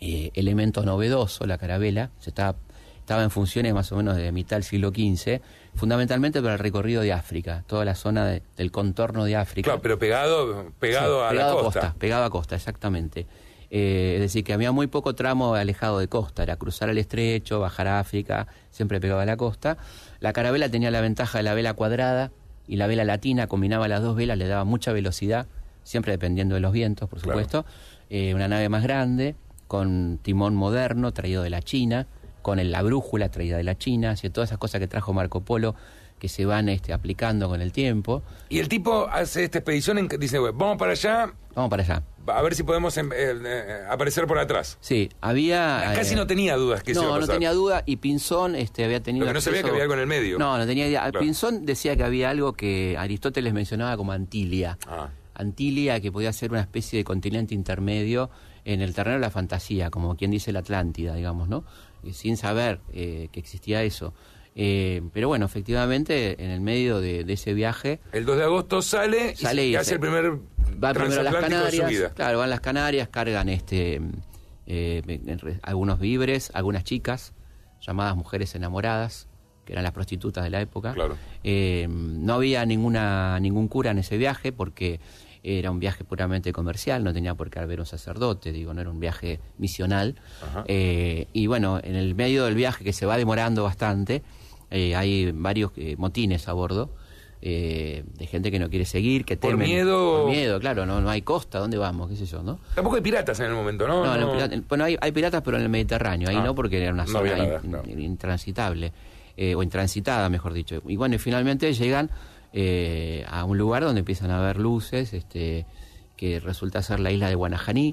Eh, 0.00 0.30
elemento 0.34 0.84
novedoso, 0.84 1.46
la 1.46 1.56
carabela, 1.56 2.10
se 2.18 2.30
está 2.30 2.56
estaba 3.04 3.22
en 3.22 3.30
funciones 3.30 3.74
más 3.74 3.92
o 3.92 3.96
menos 3.96 4.16
de 4.16 4.32
mitad 4.32 4.56
del 4.56 4.64
siglo 4.64 4.88
XV, 4.88 5.42
fundamentalmente 5.74 6.40
para 6.40 6.54
el 6.54 6.58
recorrido 6.58 7.02
de 7.02 7.12
África, 7.12 7.62
toda 7.66 7.84
la 7.84 7.94
zona 7.94 8.40
del 8.56 8.70
contorno 8.70 9.26
de 9.26 9.36
África. 9.36 9.66
Claro, 9.66 9.82
pero 9.82 9.98
pegado, 9.98 10.72
pegado 10.80 11.22
a 11.22 11.34
la 11.34 11.50
costa. 11.50 11.94
Pegado 11.98 12.24
a 12.24 12.30
costa, 12.30 12.56
exactamente. 12.56 13.26
Eh, 13.70 14.12
es 14.14 14.20
decir, 14.22 14.42
que 14.42 14.54
había 14.54 14.72
muy 14.72 14.86
poco 14.86 15.14
tramo 15.14 15.54
alejado 15.54 15.98
de 15.98 16.08
costa, 16.08 16.44
era 16.44 16.56
cruzar 16.56 16.88
el 16.88 16.96
estrecho, 16.96 17.60
bajar 17.60 17.88
a 17.88 18.00
África, 18.00 18.46
siempre 18.70 19.00
pegado 19.00 19.20
a 19.20 19.26
la 19.26 19.36
costa. 19.36 19.76
La 20.20 20.32
carabela 20.32 20.70
tenía 20.70 20.90
la 20.90 21.02
ventaja 21.02 21.36
de 21.36 21.44
la 21.44 21.52
vela 21.52 21.74
cuadrada 21.74 22.30
y 22.66 22.76
la 22.76 22.86
vela 22.86 23.04
latina, 23.04 23.48
combinaba 23.48 23.86
las 23.86 24.00
dos 24.00 24.16
velas, 24.16 24.38
le 24.38 24.48
daba 24.48 24.64
mucha 24.64 24.92
velocidad, 24.92 25.46
siempre 25.82 26.12
dependiendo 26.12 26.54
de 26.54 26.62
los 26.62 26.72
vientos, 26.72 27.06
por 27.10 27.20
supuesto. 27.20 27.66
Eh, 28.08 28.34
una 28.34 28.48
nave 28.48 28.70
más 28.70 28.82
grande, 28.82 29.34
con 29.66 30.18
timón 30.22 30.54
moderno, 30.54 31.12
traído 31.12 31.42
de 31.42 31.50
la 31.50 31.60
China, 31.60 32.06
con 32.44 32.70
la 32.70 32.82
brújula 32.82 33.30
traída 33.30 33.56
de 33.56 33.64
la 33.64 33.78
China, 33.78 34.10
hacia 34.10 34.30
todas 34.30 34.50
esas 34.50 34.58
cosas 34.58 34.78
que 34.78 34.86
trajo 34.86 35.14
Marco 35.14 35.40
Polo 35.40 35.74
que 36.18 36.28
se 36.28 36.44
van 36.44 36.68
este, 36.68 36.92
aplicando 36.92 37.48
con 37.48 37.62
el 37.62 37.72
tiempo. 37.72 38.22
Y 38.50 38.58
el 38.58 38.68
tipo 38.68 39.08
hace 39.10 39.44
esta 39.44 39.58
expedición, 39.58 39.96
en, 39.96 40.08
dice, 40.08 40.38
vamos 40.38 40.76
para 40.76 40.92
allá. 40.92 41.32
Vamos 41.54 41.70
para 41.70 41.82
allá. 41.82 42.02
A 42.26 42.42
ver 42.42 42.54
si 42.54 42.62
podemos 42.62 42.96
em, 42.98 43.10
eh, 43.12 43.34
eh, 43.44 43.84
aparecer 43.88 44.26
por 44.26 44.38
atrás. 44.38 44.76
Sí, 44.82 45.08
había... 45.22 45.92
Casi 45.94 46.12
eh, 46.12 46.16
no 46.16 46.26
tenía 46.26 46.56
dudas 46.56 46.82
que 46.82 46.92
no, 46.92 47.00
se 47.00 47.06
iba 47.06 47.16
a 47.16 47.20
No, 47.20 47.26
tenía 47.26 47.52
duda 47.54 47.82
y 47.86 47.96
Pinzón 47.96 48.56
este, 48.56 48.84
había 48.84 49.02
tenido... 49.02 49.24
Pero 49.24 49.32
no 49.32 49.40
sabía 49.40 49.62
que 49.62 49.70
había 49.70 49.82
algo 49.82 49.94
en 49.94 50.00
el 50.00 50.06
medio. 50.06 50.38
No, 50.38 50.58
no 50.58 50.66
tenía 50.66 50.86
idea. 50.86 51.10
Pinzón 51.12 51.64
decía 51.64 51.96
que 51.96 52.04
había 52.04 52.28
algo 52.28 52.52
que 52.52 52.96
Aristóteles 52.98 53.54
mencionaba 53.54 53.96
como 53.96 54.12
Antilia. 54.12 54.78
Ah. 54.86 55.08
Antilia, 55.34 56.00
que 56.00 56.12
podía 56.12 56.32
ser 56.32 56.50
una 56.50 56.60
especie 56.60 56.98
de 56.98 57.04
continente 57.04 57.54
intermedio 57.54 58.30
en 58.64 58.80
el 58.80 58.94
terreno 58.94 59.16
de 59.16 59.20
la 59.20 59.30
fantasía, 59.30 59.90
como 59.90 60.16
quien 60.16 60.30
dice 60.30 60.52
la 60.52 60.60
Atlántida, 60.60 61.14
digamos, 61.14 61.48
¿no? 61.48 61.64
sin 62.12 62.36
saber 62.36 62.80
eh, 62.92 63.28
que 63.32 63.40
existía 63.40 63.82
eso. 63.82 64.14
Eh, 64.56 65.02
pero 65.12 65.28
bueno, 65.28 65.46
efectivamente, 65.46 66.42
en 66.42 66.50
el 66.50 66.60
medio 66.60 67.00
de, 67.00 67.24
ese 67.28 67.54
viaje... 67.54 68.00
El 68.12 68.24
2 68.24 68.36
de 68.36 68.44
agosto 68.44 68.82
sale, 68.82 69.34
y, 69.38 69.74
hace 69.74 69.94
el 69.94 70.00
primer... 70.00 70.38
Va 70.82 70.92
primero 70.92 71.20
a 71.20 71.24
las 71.24 71.34
Canarias, 71.34 72.12
claro, 72.14 72.38
van 72.38 72.50
las 72.50 72.60
Canarias, 72.60 73.08
cargan 73.08 73.48
este 73.48 74.00
eh, 74.66 75.02
algunos 75.62 76.00
víveres, 76.00 76.50
algunas 76.54 76.84
chicas, 76.84 77.32
llamadas 77.80 78.16
mujeres 78.16 78.54
enamoradas, 78.54 79.28
que 79.66 79.72
eran 79.72 79.84
las 79.84 79.92
prostitutas 79.92 80.42
de 80.42 80.50
la 80.50 80.60
época. 80.60 80.94
no 80.94 82.34
había 82.34 82.64
ninguna 82.64 83.38
ningún 83.40 83.68
cura 83.68 83.90
en 83.90 83.98
ese 83.98 84.16
viaje 84.16 84.52
porque 84.52 85.00
era 85.44 85.70
un 85.70 85.78
viaje 85.78 86.04
puramente 86.04 86.52
comercial, 86.52 87.04
no 87.04 87.12
tenía 87.12 87.34
por 87.34 87.50
qué 87.50 87.58
haber 87.58 87.78
un 87.78 87.86
sacerdote, 87.86 88.50
digo, 88.50 88.72
no 88.72 88.80
era 88.80 88.88
un 88.88 88.98
viaje 88.98 89.40
misional. 89.58 90.16
Eh, 90.66 91.28
y 91.34 91.46
bueno, 91.46 91.78
en 91.84 91.96
el 91.96 92.14
medio 92.14 92.46
del 92.46 92.54
viaje, 92.54 92.82
que 92.82 92.94
se 92.94 93.04
va 93.04 93.18
demorando 93.18 93.62
bastante, 93.62 94.22
eh, 94.70 94.96
hay 94.96 95.30
varios 95.32 95.72
eh, 95.76 95.96
motines 95.98 96.48
a 96.48 96.54
bordo. 96.54 96.90
de 97.42 98.26
gente 98.26 98.50
que 98.50 98.58
no 98.58 98.70
quiere 98.70 98.86
seguir, 98.86 99.26
que 99.26 99.36
temen. 99.36 99.58
¿Por 99.58 99.66
miedo? 99.66 100.22
Por 100.22 100.30
miedo, 100.30 100.58
claro, 100.60 100.86
no, 100.86 101.02
no 101.02 101.10
hay 101.10 101.20
costa, 101.20 101.58
¿dónde 101.58 101.76
vamos? 101.76 102.08
¿Qué 102.08 102.16
sé 102.16 102.24
yo, 102.24 102.42
no? 102.42 102.58
Tampoco 102.74 102.96
hay 102.96 103.02
piratas 103.02 103.38
en 103.40 103.46
el 103.46 103.52
momento, 103.52 103.86
¿no? 103.86 104.02
No, 104.02 104.32
bueno, 104.66 104.84
hay, 104.84 105.12
piratas, 105.12 105.42
pero 105.42 105.58
en 105.58 105.64
el 105.64 105.68
Mediterráneo, 105.68 106.30
ahí 106.30 106.36
ah, 106.36 106.42
no, 106.42 106.54
porque 106.54 106.82
era 106.82 106.90
una 106.94 107.06
zona 107.06 107.60
intransitable, 107.86 108.92
o 109.54 109.62
intransitada, 109.62 110.30
mejor 110.30 110.54
dicho. 110.54 110.80
Y 110.88 110.96
bueno, 110.96 111.16
y 111.16 111.18
finalmente 111.18 111.70
llegan 111.74 112.10
eh, 112.56 113.24
a 113.28 113.44
un 113.44 113.58
lugar 113.58 113.82
donde 113.82 113.98
empiezan 113.98 114.30
a 114.30 114.40
ver 114.40 114.58
luces, 114.58 115.12
este, 115.12 115.66
que 116.16 116.38
resulta 116.38 116.82
ser 116.82 117.00
la 117.00 117.10
isla 117.10 117.28
de 117.28 117.34
Guanajaní. 117.34 117.92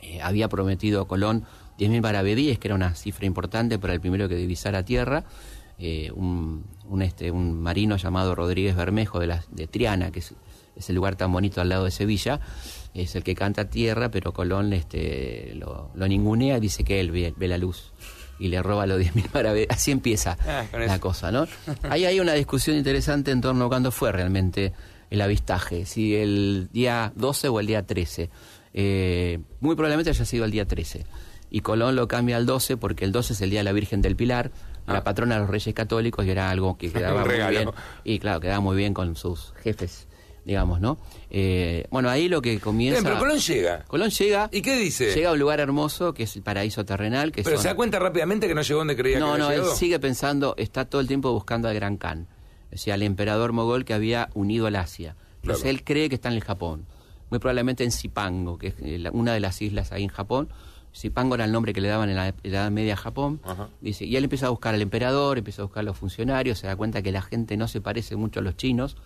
Eh, 0.00 0.22
había 0.22 0.48
prometido 0.48 1.02
a 1.02 1.06
Colón 1.06 1.44
10.000 1.78 2.00
barabedíes, 2.00 2.58
que 2.58 2.68
era 2.68 2.74
una 2.74 2.94
cifra 2.94 3.26
importante 3.26 3.78
para 3.78 3.92
el 3.92 4.00
primero 4.00 4.30
que 4.30 4.34
divisara 4.34 4.82
tierra. 4.82 5.24
Eh, 5.78 6.10
un, 6.14 6.64
este, 7.02 7.30
un 7.30 7.60
marino 7.60 7.98
llamado 7.98 8.34
Rodríguez 8.34 8.74
Bermejo 8.74 9.20
de, 9.20 9.40
de 9.50 9.66
Triana, 9.66 10.10
que 10.10 10.20
es, 10.20 10.34
el 10.88 10.94
lugar 10.94 11.16
tan 11.16 11.30
bonito 11.30 11.60
al 11.60 11.68
lado 11.68 11.84
de 11.84 11.90
Sevilla, 11.90 12.40
es 12.94 13.14
el 13.14 13.24
que 13.24 13.34
canta 13.34 13.68
tierra, 13.68 14.10
pero 14.10 14.32
Colón 14.32 14.72
este, 14.72 15.52
lo, 15.54 15.90
lo 15.94 16.08
ningunea 16.08 16.56
y 16.56 16.60
dice 16.60 16.82
que 16.82 16.98
él 16.98 17.10
ve 17.10 17.48
la 17.48 17.58
luz 17.58 17.92
y 18.38 18.48
le 18.48 18.62
roba 18.62 18.86
los 18.86 19.00
10.000 19.00 19.28
para 19.30 19.52
ver. 19.52 19.66
Así 19.70 19.90
empieza 19.90 20.36
ah, 20.46 20.64
la 20.72 20.98
cosa, 20.98 21.30
¿no? 21.30 21.46
Ahí 21.90 22.04
hay 22.04 22.20
una 22.20 22.34
discusión 22.34 22.76
interesante 22.76 23.30
en 23.30 23.40
torno 23.40 23.66
a 23.66 23.68
cuándo 23.68 23.90
fue 23.90 24.12
realmente 24.12 24.72
el 25.10 25.20
avistaje, 25.20 25.86
si 25.86 26.16
el 26.16 26.68
día 26.72 27.12
12 27.14 27.48
o 27.48 27.60
el 27.60 27.66
día 27.66 27.86
13. 27.86 28.30
Eh, 28.74 29.38
muy 29.60 29.74
probablemente 29.76 30.10
haya 30.10 30.24
sido 30.24 30.44
el 30.44 30.50
día 30.50 30.66
13. 30.66 31.04
Y 31.48 31.60
Colón 31.60 31.94
lo 31.94 32.08
cambia 32.08 32.36
al 32.36 32.44
12 32.44 32.76
porque 32.76 33.04
el 33.04 33.12
12 33.12 33.34
es 33.34 33.40
el 33.40 33.50
día 33.50 33.60
de 33.60 33.64
la 33.64 33.72
Virgen 33.72 34.02
del 34.02 34.16
Pilar, 34.16 34.50
la 34.86 34.98
ah. 34.98 35.04
patrona 35.04 35.36
de 35.36 35.42
los 35.42 35.50
Reyes 35.50 35.74
Católicos, 35.74 36.26
y 36.26 36.30
era 36.30 36.50
algo 36.50 36.76
que 36.76 36.90
quedaba 36.92 37.24
muy 37.24 37.50
bien. 37.50 37.70
Y 38.04 38.18
claro, 38.18 38.40
quedaba 38.40 38.60
muy 38.60 38.76
bien 38.76 38.92
con 38.92 39.14
sus 39.16 39.54
jefes 39.62 40.08
digamos, 40.46 40.80
¿no? 40.80 40.96
Eh, 41.28 41.88
bueno, 41.90 42.08
ahí 42.08 42.28
lo 42.28 42.40
que 42.40 42.60
comienza... 42.60 43.02
pero 43.02 43.18
Colón 43.18 43.38
llega. 43.38 43.84
Colón 43.88 44.10
llega... 44.10 44.48
¿Y 44.52 44.62
qué 44.62 44.76
dice? 44.78 45.12
Llega 45.12 45.30
a 45.30 45.32
un 45.32 45.40
lugar 45.40 45.58
hermoso 45.58 46.14
que 46.14 46.22
es 46.22 46.36
el 46.36 46.42
paraíso 46.42 46.84
terrenal. 46.84 47.32
Que 47.32 47.42
pero 47.42 47.58
se 47.58 47.66
da 47.66 47.74
cuenta 47.74 47.98
rápidamente 47.98 48.46
que 48.46 48.54
no 48.54 48.62
llegó 48.62 48.78
donde 48.78 48.96
creía 48.96 49.18
no, 49.18 49.32
que 49.32 49.38
No, 49.40 49.44
no, 49.46 49.50
él 49.50 49.64
sigue 49.74 49.98
pensando, 49.98 50.54
está 50.56 50.84
todo 50.84 51.00
el 51.00 51.08
tiempo 51.08 51.32
buscando 51.32 51.66
al 51.68 51.74
Gran 51.74 51.96
Khan, 51.96 52.28
o 52.72 52.76
sea, 52.78 52.94
al 52.94 53.02
emperador 53.02 53.52
mogol 53.52 53.84
que 53.84 53.92
había 53.92 54.30
unido 54.34 54.68
al 54.68 54.76
Asia. 54.76 55.16
Entonces 55.42 55.66
él 55.66 55.82
cree 55.82 56.08
que 56.08 56.14
está 56.14 56.28
en 56.28 56.36
el 56.36 56.44
Japón, 56.44 56.86
muy 57.28 57.40
probablemente 57.40 57.82
en 57.82 57.90
Zipango, 57.90 58.56
que 58.56 58.68
es 58.68 58.74
eh, 58.80 59.10
una 59.12 59.34
de 59.34 59.40
las 59.40 59.60
islas 59.60 59.90
ahí 59.90 60.04
en 60.04 60.10
Japón. 60.10 60.48
Zipango 60.94 61.34
era 61.34 61.44
el 61.44 61.52
nombre 61.52 61.72
que 61.72 61.80
le 61.80 61.88
daban 61.88 62.08
en 62.08 62.16
la 62.16 62.34
Edad 62.44 62.70
Media 62.70 62.94
a 62.94 62.96
Japón. 62.96 63.40
Dice, 63.80 64.04
y 64.04 64.16
él 64.16 64.24
empieza 64.24 64.46
a 64.46 64.50
buscar 64.50 64.74
al 64.74 64.80
emperador, 64.80 65.38
empieza 65.38 65.62
a 65.62 65.64
buscar 65.64 65.80
a 65.80 65.84
los 65.84 65.98
funcionarios, 65.98 66.58
se 66.58 66.68
da 66.68 66.76
cuenta 66.76 67.02
que 67.02 67.12
la 67.12 67.20
gente 67.20 67.56
no 67.56 67.68
se 67.68 67.80
parece 67.80 68.16
mucho 68.16 68.40
a 68.40 68.42
los 68.42 68.56
chinos. 68.56 68.96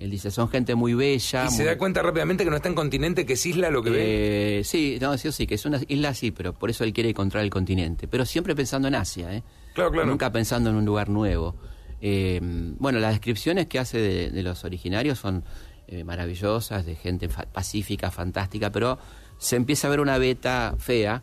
Él 0.00 0.10
dice, 0.10 0.30
son 0.30 0.48
gente 0.48 0.74
muy 0.74 0.94
bella. 0.94 1.46
Y 1.46 1.50
se 1.50 1.62
da 1.62 1.76
cuenta 1.76 2.00
rápidamente 2.00 2.42
que 2.42 2.50
no 2.50 2.56
está 2.56 2.70
en 2.70 2.74
continente, 2.74 3.26
que 3.26 3.34
es 3.34 3.44
isla 3.44 3.70
lo 3.70 3.82
que 3.82 3.90
ve. 3.90 4.60
Eh, 4.60 4.64
sí, 4.64 4.96
no, 4.98 5.16
sí, 5.18 5.30
sí, 5.30 5.46
que 5.46 5.56
es 5.56 5.66
una 5.66 5.78
isla 5.88 6.14
sí, 6.14 6.30
pero 6.30 6.54
por 6.54 6.70
eso 6.70 6.84
él 6.84 6.94
quiere 6.94 7.10
encontrar 7.10 7.44
el 7.44 7.50
continente. 7.50 8.08
Pero 8.08 8.24
siempre 8.24 8.56
pensando 8.56 8.88
en 8.88 8.94
Asia, 8.94 9.34
¿eh? 9.34 9.42
Claro, 9.74 9.92
claro. 9.92 10.06
Nunca 10.06 10.32
pensando 10.32 10.70
en 10.70 10.76
un 10.76 10.86
lugar 10.86 11.10
nuevo. 11.10 11.54
Eh, 12.00 12.40
bueno, 12.78 12.98
las 12.98 13.10
descripciones 13.10 13.66
que 13.66 13.78
hace 13.78 14.30
de, 14.30 14.42
los 14.42 14.64
originarios 14.64 15.18
son 15.18 15.44
eh, 15.86 16.02
maravillosas, 16.02 16.86
de 16.86 16.94
gente 16.94 17.28
pacífica, 17.28 18.10
fantástica, 18.10 18.72
pero 18.72 18.98
se 19.36 19.56
empieza 19.56 19.86
a 19.88 19.90
ver 19.90 20.00
una 20.00 20.16
beta 20.16 20.76
fea 20.78 21.22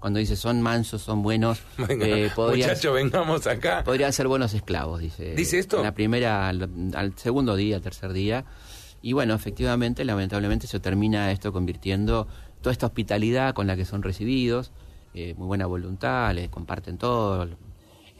cuando 0.00 0.18
dice 0.18 0.36
son 0.36 0.62
mansos, 0.62 1.02
son 1.02 1.22
buenos. 1.22 1.60
eh, 1.88 2.30
muchachos, 2.36 2.94
vengamos 2.94 3.46
acá. 3.46 3.82
Podrían 3.84 4.12
ser 4.12 4.28
buenos 4.28 4.54
esclavos, 4.54 5.00
dice. 5.00 5.34
¿Dice 5.34 5.58
esto? 5.58 5.78
En 5.78 5.84
la 5.84 5.94
primera, 5.94 6.48
al, 6.48 7.12
segundo 7.16 7.56
día, 7.56 7.76
al 7.76 7.82
tercer 7.82 8.12
día. 8.12 8.44
Y 9.02 9.12
bueno, 9.12 9.34
efectivamente, 9.34 10.04
lamentablemente 10.04 10.66
se 10.66 10.80
termina 10.80 11.30
esto 11.30 11.52
convirtiendo 11.52 12.26
toda 12.60 12.72
esta 12.72 12.86
hospitalidad 12.86 13.54
con 13.54 13.66
la 13.66 13.76
que 13.76 13.84
son 13.84 14.02
recibidos, 14.02 14.72
eh, 15.14 15.34
muy 15.36 15.46
buena 15.46 15.66
voluntad, 15.66 16.34
le 16.34 16.48
comparten 16.48 16.98
todo, 16.98 17.46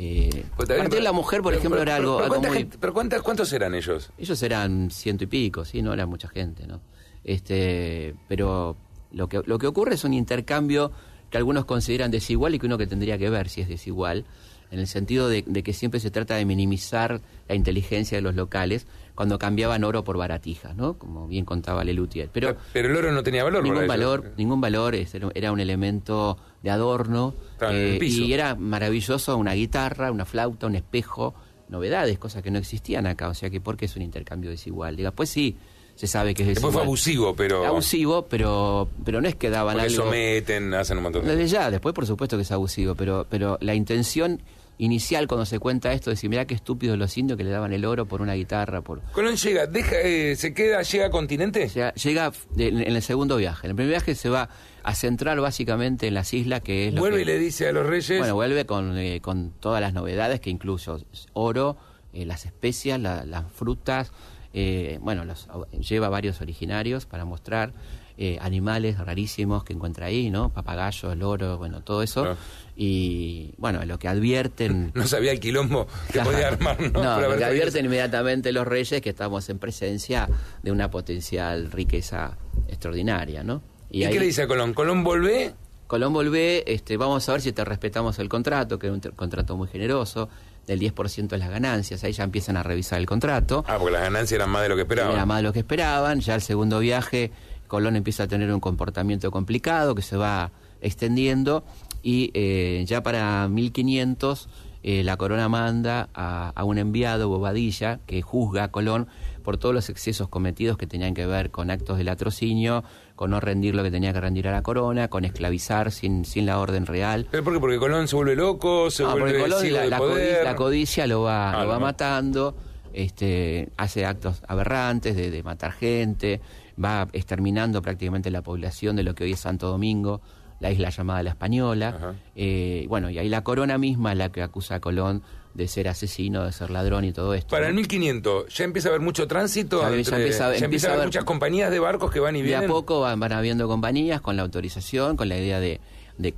eh, 0.01 0.45
pues 0.57 0.69
la 1.03 1.13
mujer, 1.13 1.43
por 1.43 1.55
ejemplo, 1.55 1.83
era 1.83 1.97
algo, 1.97 2.23
muy... 2.41 2.65
¿Pero 2.65 2.95
cuántos 2.95 3.53
eran 3.53 3.75
ellos? 3.75 4.13
Ellos 4.17 4.41
eran 4.45 4.93
ciento 4.93 5.25
y 5.25 5.27
pico, 5.27 5.65
sí, 5.65 5.83
no 5.83 5.93
era 5.93 6.07
mucha 6.07 6.29
gente, 6.29 6.69
¿no? 6.69 6.81
Este, 7.25 8.15
pero 8.29 8.77
lo 9.11 9.29
que, 9.29 9.43
lo 9.45 9.59
que 9.59 9.67
ocurre 9.67 9.95
es 9.95 10.05
un 10.05 10.15
intercambio 10.15 10.93
que 11.31 11.39
algunos 11.39 11.65
consideran 11.65 12.11
desigual 12.11 12.55
y 12.55 12.59
que 12.59 12.67
uno 12.67 12.79
que 12.79 12.87
tendría 12.87 13.19
que 13.19 13.31
ver 13.31 13.49
si 13.49 13.61
es 13.61 13.69
desigual, 13.69 14.25
en 14.71 14.81
el 14.81 14.87
sentido 14.87 15.29
de, 15.29 15.43
que 15.43 15.73
siempre 15.73 15.99
se 16.01 16.11
trata 16.11 16.37
de 16.37 16.45
minimizar 16.45 17.21
la 17.49 17.55
inteligencia 17.55 18.19
de 18.19 18.23
los 18.23 18.35
locales 18.35 18.87
cuando 19.15 19.39
cambiaban 19.39 19.83
oro 19.83 20.05
por 20.05 20.19
baratijas, 20.19 20.77
¿no? 20.77 20.99
Como 20.99 21.27
bien 21.27 21.45
contaba 21.45 21.85
Lelutier. 21.85 22.29
Pero, 22.33 22.57
pero 22.73 22.89
el 22.89 22.97
oro 22.97 23.13
no 23.13 23.23
tenía 23.23 23.45
valor. 23.45 23.63
Ningún 23.63 23.87
valor, 23.87 24.33
ningún 24.37 24.61
valor, 24.61 24.95
era 25.35 25.53
un 25.53 25.61
elemento 25.61 26.39
de 26.63 26.71
adorno 26.71 27.35
eh, 27.63 27.99
y 28.01 28.33
era 28.33 28.55
maravilloso 28.55 29.37
una 29.37 29.55
guitarra, 29.55 30.13
una 30.13 30.25
flauta, 30.25 30.67
un 30.67 30.77
espejo, 30.77 31.35
novedades, 31.69 32.19
cosas 32.19 32.43
que 32.43 32.51
no 32.51 32.59
existían 32.59 33.07
acá. 33.07 33.29
O 33.29 33.35
sea 33.35 33.51
que, 33.51 33.61
¿por 33.61 33.77
qué 33.77 33.87
es 33.87 33.97
un 33.97 34.03
intercambio 34.03 34.51
desigual? 34.51 34.97
Diga, 34.97 35.11
pues 35.13 35.31
sí 35.31 35.57
se 35.99 36.07
sabe 36.07 36.33
que 36.33 36.45
es 36.45 36.49
Después 36.51 36.73
fue 36.73 36.83
abusivo, 36.83 37.35
pero... 37.35 37.67
Abusivo, 37.67 38.27
pero, 38.27 38.89
pero 39.05 39.21
no 39.21 39.27
es 39.27 39.35
que 39.35 39.51
daban 39.51 39.75
Porque 39.75 39.93
algo... 39.93 40.05
someten, 40.05 40.73
hacen 40.73 40.99
un 40.99 41.03
montón 41.03 41.25
de 41.25 41.35
Desde 41.35 41.49
ya, 41.49 41.73
después 41.73 41.93
por 41.93 42.07
supuesto 42.07 42.37
que 42.37 42.45
es 42.45 42.53
abusivo, 42.53 42.95
pero, 42.95 43.27
pero 43.29 43.59
la 43.61 43.75
intención 43.75 44.41
inicial 44.79 45.27
cuando 45.27 45.45
se 45.45 45.59
cuenta 45.59 45.93
esto, 45.93 46.11
de 46.11 46.15
decir, 46.15 46.31
mirá 46.31 46.45
qué 46.45 46.55
estúpidos 46.55 46.97
los 46.97 47.19
indios 47.19 47.37
que 47.37 47.43
le 47.43 47.51
daban 47.51 47.73
el 47.73 47.85
oro 47.85 48.07
por 48.07 48.23
una 48.23 48.35
guitarra. 48.35 48.81
por 48.81 49.03
Colón 49.11 49.35
llega, 49.35 49.67
deja, 49.67 49.97
eh, 50.01 50.37
¿se 50.37 50.55
queda, 50.55 50.83
llega 50.83 51.07
a 51.07 51.11
continente? 51.11 51.69
llega 51.69 52.33
en 52.57 52.79
el 52.79 53.03
segundo 53.03 53.37
viaje. 53.37 53.67
En 53.67 53.71
el 53.71 53.75
primer 53.75 53.91
viaje 53.91 54.15
se 54.15 54.29
va 54.29 54.51
a 54.85 54.95
centrar 54.95 55.41
básicamente 55.41 56.07
en 56.07 56.15
las 56.15 56.33
islas, 56.33 56.61
que 56.61 56.87
es... 56.87 56.95
vuelve 56.95 57.23
y 57.23 57.25
le 57.25 57.41
dice 57.41 57.67
a 57.67 57.73
los 57.73 57.85
reyes... 57.85 58.21
Bueno, 58.21 58.37
vuelve 58.37 58.67
con, 58.67 58.97
eh, 58.97 59.21
con 59.21 59.51
todas 59.59 59.81
las 59.81 59.95
novedades, 59.95 60.39
que 60.39 60.51
incluso 60.51 61.05
oro, 61.33 61.77
eh, 62.13 62.25
las 62.25 62.47
especias, 62.47 63.01
las 63.01 63.53
frutas 63.53 64.13
eh, 64.55 64.99
bueno, 65.01 65.25
los, 65.25 65.49
lleva 65.81 66.09
varios 66.09 66.41
originarios 66.41 67.07
para 67.07 67.25
mostrar 67.25 67.73
eh, 68.21 68.37
animales 68.41 68.99
rarísimos 68.99 69.63
que 69.63 69.73
encuentra 69.73 70.07
ahí, 70.07 70.29
¿no? 70.31 70.53
Papagayos, 70.53 71.17
loro, 71.17 71.57
bueno, 71.57 71.83
todo 71.83 72.03
eso. 72.03 72.37
Y 72.77 73.53
bueno, 73.59 73.85
lo 73.85 73.99
que 73.99 74.09
advierten... 74.09 74.91
No 74.99 75.07
sabía 75.07 75.31
el 75.31 75.39
quilombo 75.39 75.87
que 76.13 76.21
podía 76.21 76.49
armar, 76.49 76.81
¿no? 76.81 77.03
no 77.03 77.21
lo 77.21 77.37
que 77.37 77.45
advierten 77.45 77.85
inmediatamente 77.85 78.51
los 78.51 78.67
reyes 78.67 79.01
que 79.01 79.11
estamos 79.11 79.49
en 79.51 79.61
presencia 79.61 80.29
de 80.63 80.73
una 80.73 80.91
potencial 80.91 81.71
riqueza 81.71 82.37
extraordinaria, 82.67 83.45
¿no? 83.45 83.63
¿Y, 83.89 84.01
qué 84.09 84.19
le 84.19 84.27
dice 84.27 84.43
a 84.43 84.49
Colón? 84.49 84.75
¿Colón 84.75 85.05
volvé? 85.05 85.55
Colón 85.87 86.13
volvé, 86.13 86.65
este, 86.67 86.97
vamos 86.97 87.29
a 87.29 87.33
ver 87.33 87.41
si 87.41 87.53
te 87.53 87.65
respetamos 87.65 88.19
el 88.19 88.29
contrato, 88.29 88.81
que 88.81 88.89
es 88.89 88.93
un 88.93 89.01
contrato 89.01 89.57
muy 89.57 89.69
generoso 89.69 90.29
del 90.69 90.81
10% 90.81 91.29
de 91.29 91.39
las 91.39 91.51
ganancias. 91.51 92.05
Ahí 92.05 92.13
ya 92.13 92.23
empiezan 92.23 92.57
a 92.57 92.63
revisar 92.63 93.01
el 93.01 93.07
contrato. 93.07 93.65
Ah, 93.67 93.77
porque 93.79 93.93
las 93.93 94.03
ganancias 94.03 94.39
eran 94.39 94.51
más 94.51 94.63
de 94.63 94.69
lo 94.69 94.77
que 94.77 94.83
esperaban. 94.83 95.13
Era 95.15 95.27
más 95.27 95.39
de 95.39 95.43
lo 95.43 95.53
que 95.53 95.59
esperaban. 95.61 96.21
Ya 96.21 96.37
el 96.37 96.43
segundo 96.43 96.79
viaje, 96.79 97.33
Colón 97.67 97.97
empieza 97.97 98.25
a 98.25 98.29
tener 98.29 98.53
un 98.53 98.61
comportamiento 98.61 99.31
complicado 99.31 99.95
que 99.95 100.03
se 100.03 100.17
va 100.17 100.53
extendiendo 100.81 101.65
y 102.03 102.31
eh, 102.35 102.85
ya 102.87 103.03
para 103.03 103.49
1500 103.49 104.49
eh, 104.85 105.03
la 105.03 105.17
corona 105.17 105.49
manda 105.49 106.09
a, 106.15 106.53
a, 106.55 106.65
un 106.65 106.79
enviado, 106.79 107.29
Bobadilla, 107.29 107.99
que 108.07 108.23
juzga 108.23 108.65
a 108.65 108.71
Colón 108.71 109.09
por 109.43 109.57
todos 109.57 109.75
los 109.75 109.89
excesos 109.89 110.29
cometidos 110.29 110.79
que 110.79 110.87
tenían 110.87 111.15
que 111.15 111.27
ver 111.27 111.51
con 111.51 111.71
actos 111.71 111.99
de 111.99 112.05
latrocinio, 112.05 112.85
con 113.19 113.33
no 113.33 113.41
rendir 113.41 113.75
lo 113.75 113.83
que 113.83 113.91
tenía 113.91 114.13
que 114.13 114.21
rendir 114.21 114.47
a 114.47 114.53
la 114.53 114.63
corona, 114.63 115.09
con 115.09 115.25
esclavizar 115.25 115.91
sin, 115.91 116.25
sin 116.25 116.47
la 116.47 116.61
orden 116.61 116.87
real. 116.87 117.27
¿Pero 117.29 117.43
por 117.43 117.53
qué? 117.53 117.59
¿Porque 117.59 117.79
Colón 117.79 118.07
se 118.07 118.15
vuelve 118.15 118.37
loco? 118.37 118.93
¿Se 118.93 119.03
vuelve 119.03 119.41
Colón, 119.41 119.73
la, 119.73 119.87
la, 119.87 119.99
codicia, 119.99 120.45
la, 120.45 120.55
codicia, 120.55 121.07
lo 121.09 121.23
va, 121.23 121.51
ah, 121.51 121.65
lo 121.65 121.69
va 121.69 121.81
matando, 121.81 122.55
este, 122.93 123.71
hace 123.77 124.07
actos 124.07 124.41
aberrantes 124.47 125.17
de, 125.17 125.33
de 125.33 125.43
matar 125.43 125.73
gente, 125.73 126.41
va 126.83 127.09
exterminando 127.13 127.83
prácticamente 127.83 128.31
la 128.31 128.43
población 128.43 128.95
de 128.95 129.03
lo 129.03 129.17
que 129.17 129.25
hoy 129.25 129.33
es 129.33 129.41
Santo 129.41 129.67
Domingo 129.67 130.21
la 130.61 130.71
isla 130.71 130.91
llamada 130.91 131.23
La 131.23 131.31
Española. 131.31 132.15
Eh, 132.35 132.87
bueno, 132.89 133.11
y 133.11 133.19
ahí 133.19 133.29
la 133.29 133.43
corona 133.45 133.79
misma 133.79 134.13
es 134.13 134.19
la 134.19 134.31
que 134.31 134.43
acusa 134.43 134.77
a 134.77 134.81
Colón 134.81 135.23
de 135.59 135.67
ser 135.67 135.89
asesino, 135.89 136.45
de 136.45 136.53
ser 136.53 136.71
ladrón 136.71 137.05
y 137.05 137.13
todo 137.13 137.35
esto. 137.35 137.51
Para 137.51 137.67
el 137.67 137.75
1500, 137.75 138.55
¿ya 138.55 138.65
empieza 138.65 138.89
a 138.89 138.91
haber 138.91 139.01
mucho 139.01 139.27
tránsito? 139.27 139.81
Ya, 139.81 139.89
empieza, 139.89 140.45
a 140.45 140.95
haber 140.95 141.07
muchas 141.07 141.25
compañías 141.25 141.73
de 141.73 141.81
barcos 141.81 142.13
que 142.13 142.21
van 142.21 142.37
y 142.37 142.43
vienen. 142.43 142.61
De 142.61 142.67
a 142.67 142.69
poco 142.69 143.01
van, 143.01 143.33
habiendo 143.33 143.67
compañías 143.67 144.21
con 144.21 144.37
la 144.37 144.43
autorización, 144.43 145.17
con 145.17 145.29
la 145.29 145.37
idea 145.37 145.59
de, 145.59 145.81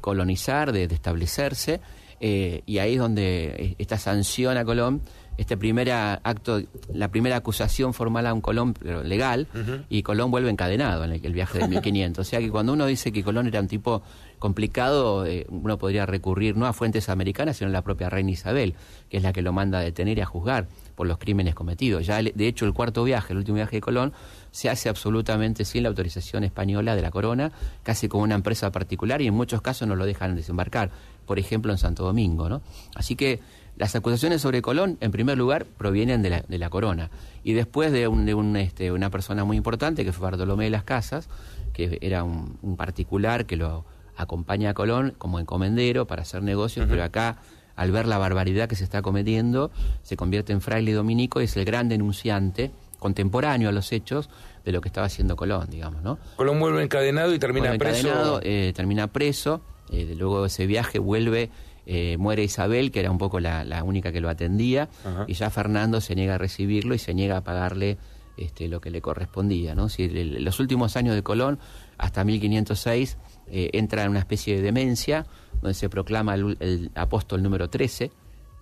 colonizar, 0.01 0.73
de, 0.73 0.85
establecerse, 0.85 1.83
eh, 2.19 2.63
y 2.65 2.79
ahí 2.79 2.95
es 2.95 2.99
donde 2.99 3.55
eh, 3.59 3.75
esta 3.79 3.99
sanción 3.99 4.57
a 4.57 4.65
Colón 4.65 5.03
este 5.39 5.57
primer 5.57 5.91
acto, 5.91 6.61
la 6.93 7.09
primera 7.09 7.37
acusación 7.37 7.95
formal 7.95 8.27
a 8.27 8.35
un 8.35 8.41
Colón 8.41 8.75
legal, 9.05 9.49
y 9.89 10.03
Colón 10.03 10.31
vuelve 10.31 10.51
encadenado 10.51 11.05
en 11.05 11.13
el, 11.13 11.33
viaje 11.33 11.59
de 11.59 11.69
1500. 11.69 12.27
o 12.27 12.29
sea 12.29 12.41
que 12.41 12.51
cuando 12.51 12.73
uno 12.73 12.87
dice 12.87 13.11
que 13.13 13.23
Colón 13.23 13.47
era 13.47 13.61
un 13.61 13.69
tipo 13.69 14.03
complicado, 14.39 15.27
eh, 15.27 15.47
uno 15.49 15.79
podría 15.79 16.07
recurrir 16.07 16.57
no 16.57 16.67
a 16.67 16.73
fuentes 16.73 17.09
americanas, 17.09 17.59
sino 17.59 17.69
a 17.69 17.73
la 17.73 17.83
propia 17.83 18.11
reina 18.11 18.31
Isabel, 18.31 18.75
que 19.09 19.19
es 19.19 19.23
la 19.23 19.33
que 19.33 19.43
lo 19.43 19.53
manda 19.53 19.79
a 19.79 19.83
detener 19.83 20.19
y 20.19 20.21
a 20.21 20.27
juzgar 20.27 20.67
por 21.01 21.07
los 21.07 21.17
crímenes 21.17 21.55
cometidos. 21.55 22.05
Ya, 22.05 22.23
de 22.23 22.47
hecho, 22.47 22.67
el 22.67 22.75
cuarto 22.75 23.03
viaje, 23.05 23.33
el 23.33 23.39
último 23.39 23.57
viaje 23.57 23.77
de 23.77 23.81
Colón, 23.81 24.13
se 24.51 24.69
hace 24.69 24.91
absolutamente 24.91 25.65
sin 25.65 25.85
la 25.85 25.89
autorización 25.89 26.45
española 26.45 26.95
de 26.95 27.01
la 27.01 27.11
corona, 27.11 27.53
casi 27.83 28.07
como 28.07 28.23
una 28.23 28.35
empresa 28.35 28.71
particular, 28.71 29.23
y 29.23 29.27
en 29.27 29.33
muchos 29.33 29.63
casos 29.63 29.89
no 29.89 29.97
lo 29.97 30.05
dejan 30.05 30.37
desembarcar, 30.37 30.91
por 31.25 31.39
ejemplo 31.39 31.73
en 31.73 31.79
Santo 31.79 32.05
Domingo. 32.05 32.51
¿no? 32.51 32.61
Así 32.95 33.17
que 33.17 33.41
las 33.79 33.97
acusaciones 33.97 34.43
sobre 34.43 34.61
Colón, 34.61 34.99
en 35.01 35.11
primer 35.11 35.39
lugar, 35.39 35.65
provienen 35.65 36.21
de 36.21 36.29
la, 36.29 36.45
de 36.47 36.59
la 36.59 36.69
corona. 36.69 37.09
Y 37.45 37.55
después 37.55 37.93
de, 37.93 38.07
un, 38.07 38.55
este, 38.59 38.93
una 38.93 39.09
persona 39.09 39.43
muy 39.45 39.57
importante, 39.57 40.05
que 40.05 40.13
fue 40.13 40.25
Bartolomé 40.25 40.65
de 40.65 40.71
las 40.71 40.85
Casas, 40.85 41.31
que 41.73 41.97
era 42.03 42.25
un, 42.25 42.77
particular 42.77 43.47
que 43.47 43.57
lo 43.57 43.87
acompaña 44.19 44.69
a 44.69 44.75
Colón 44.75 45.15
como 45.17 45.41
encomendero 45.41 46.07
para 46.07 46.21
hacer 46.21 46.43
negocios, 46.43 46.87
pero 46.91 47.03
acá, 47.03 47.39
al 47.77 47.93
ver 47.93 48.07
la 48.07 48.19
barbaridad 48.19 48.69
que 48.69 48.77
se 48.77 48.85
está 48.85 49.03
cometiendo, 49.03 49.71
se 50.03 50.17
convierte 50.17 50.53
en 50.53 50.61
fraile 50.61 50.93
dominico 50.93 51.41
y 51.41 51.45
es 51.45 51.57
el 51.57 51.65
gran 51.65 51.89
denunciante 51.89 52.71
contemporáneo 52.99 53.69
a 53.69 53.73
los 53.73 53.93
hechos 53.93 54.29
de 54.65 54.73
lo 54.73 54.81
que 54.81 54.89
estaba 54.89 55.07
haciendo 55.07 55.37
Colón, 55.37 55.69
digamos, 55.71 56.03
¿no? 56.03 56.19
Colón 56.37 56.61
vuelve 56.61 56.83
encadenado 56.83 57.35
y 57.35 57.39
termina 57.39 57.77
preso. 57.79 58.41
Eh, 58.43 58.73
termina 58.75 59.07
preso, 59.07 59.63
eh, 59.91 60.15
luego 60.17 60.43
de 60.43 60.49
ese 60.49 60.67
viaje 60.67 60.99
vuelve 60.99 61.51
eh, 61.87 62.17
muere 62.19 62.45
Isabel, 62.45 62.93
que 62.93 63.01
era 63.01 63.11
un 63.11 63.19
poco 63.19 63.41
la, 63.41 63.83
única 63.83 64.13
que 64.13 64.21
lo 64.21 64.29
atendía, 64.29 64.89
y 65.27 65.35
ya 65.35 65.51
Fernando 65.51 66.01
se 66.01 66.15
niega 66.15 66.37
a 66.37 66.39
recibirlo 66.39 66.95
y 66.95 66.99
se 66.99 67.15
niega 67.15 67.39
a 67.39 67.41
pagarle 67.43 67.99
este, 68.37 68.69
lo 68.69 68.81
que 68.81 68.91
le 68.91 69.01
correspondía. 69.01 69.75
¿no? 69.75 69.89
Si 69.89 70.09
los 70.09 70.61
últimos 70.61 70.97
años 70.97 71.15
de 71.15 71.23
Colón, 71.23 71.59
hasta 71.99 72.25
1506, 72.25 73.17
eh, 73.49 73.71
entra 73.73 74.05
en 74.05 74.11
una 74.11 74.21
especie 74.21 74.57
de 74.57 74.63
demencia, 74.63 75.27
donde 75.61 75.75
se 75.75 75.89
proclama 75.89 76.35
el, 76.35 76.91
apóstol 76.95 77.43
número 77.43 77.69
13, 77.69 78.11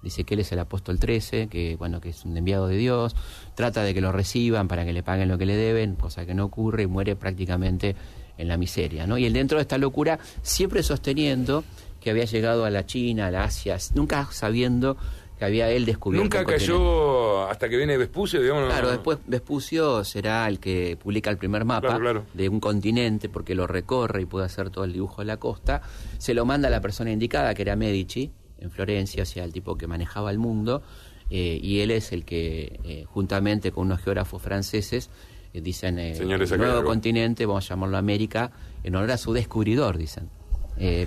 dice 0.02 0.24
que 0.24 0.34
él 0.34 0.40
es 0.40 0.52
el 0.52 0.58
apóstol 0.58 0.98
13, 0.98 1.48
que 1.48 1.76
bueno, 1.76 2.00
que 2.00 2.10
es 2.10 2.24
un 2.24 2.36
enviado 2.36 2.68
de 2.68 2.76
Dios, 2.76 3.16
trata 3.54 3.82
de 3.82 3.94
que 3.94 4.00
lo 4.00 4.12
reciban 4.12 4.68
para 4.68 4.84
que 4.84 4.92
le 4.92 5.02
paguen 5.02 5.28
lo 5.28 5.38
que 5.38 5.46
le 5.46 5.56
deben, 5.56 5.96
cosa 5.96 6.26
que 6.26 6.34
no 6.34 6.44
ocurre 6.44 6.84
y 6.84 6.86
muere 6.86 7.16
prácticamente 7.16 7.96
en 8.36 8.48
la 8.48 8.56
miseria, 8.56 9.06
¿no? 9.06 9.18
Y 9.18 9.26
él 9.26 9.32
dentro 9.32 9.58
de 9.58 9.62
esta 9.62 9.78
locura 9.78 10.18
siempre 10.42 10.82
sosteniendo 10.82 11.64
había 12.10 12.24
llegado 12.24 12.64
a 12.64 12.70
la 12.70 12.86
China, 12.86 13.26
a 13.26 13.30
la 13.30 13.44
Asia, 13.44 13.76
nunca 13.94 14.28
sabiendo 14.30 14.96
que 15.38 15.44
había 15.44 15.70
él 15.70 15.84
descubierto. 15.84 16.24
Nunca 16.24 16.44
cayó 16.44 17.07
hasta 17.48 17.68
que 17.68 17.76
viene 17.76 17.96
Vespucio, 17.96 18.40
digamos. 18.40 18.66
Claro, 18.66 18.90
después 18.90 19.18
Vespucio 19.26 20.04
será 20.04 20.48
el 20.48 20.58
que 20.58 20.96
publica 21.02 21.30
el 21.30 21.38
primer 21.38 21.64
mapa 21.64 21.98
de 22.34 22.48
un 22.48 22.60
continente 22.60 23.28
porque 23.28 23.54
lo 23.54 23.66
recorre 23.66 24.22
y 24.22 24.26
puede 24.26 24.46
hacer 24.46 24.70
todo 24.70 24.84
el 24.84 24.92
dibujo 24.92 25.22
de 25.22 25.26
la 25.26 25.36
costa. 25.36 25.82
Se 26.18 26.34
lo 26.34 26.44
manda 26.44 26.68
a 26.68 26.70
la 26.70 26.80
persona 26.80 27.10
indicada, 27.10 27.54
que 27.54 27.62
era 27.62 27.76
Medici, 27.76 28.30
en 28.60 28.70
Florencia, 28.70 29.22
o 29.22 29.26
sea, 29.26 29.44
el 29.44 29.52
tipo 29.52 29.76
que 29.76 29.86
manejaba 29.86 30.30
el 30.30 30.38
mundo. 30.38 30.82
Eh, 31.30 31.58
y 31.62 31.80
él 31.80 31.90
es 31.90 32.12
el 32.12 32.24
que, 32.24 32.80
eh, 32.84 33.04
juntamente 33.06 33.70
con 33.70 33.86
unos 33.86 34.00
geógrafos 34.00 34.40
franceses, 34.40 35.10
eh, 35.52 35.60
dicen 35.60 35.98
el 35.98 36.26
nuevo 36.58 36.84
continente, 36.84 37.44
vamos 37.46 37.66
a 37.66 37.68
llamarlo 37.74 37.98
América, 37.98 38.50
en 38.82 38.96
honor 38.96 39.10
a 39.10 39.18
su 39.18 39.32
descubridor, 39.32 39.98
dicen. 39.98 40.30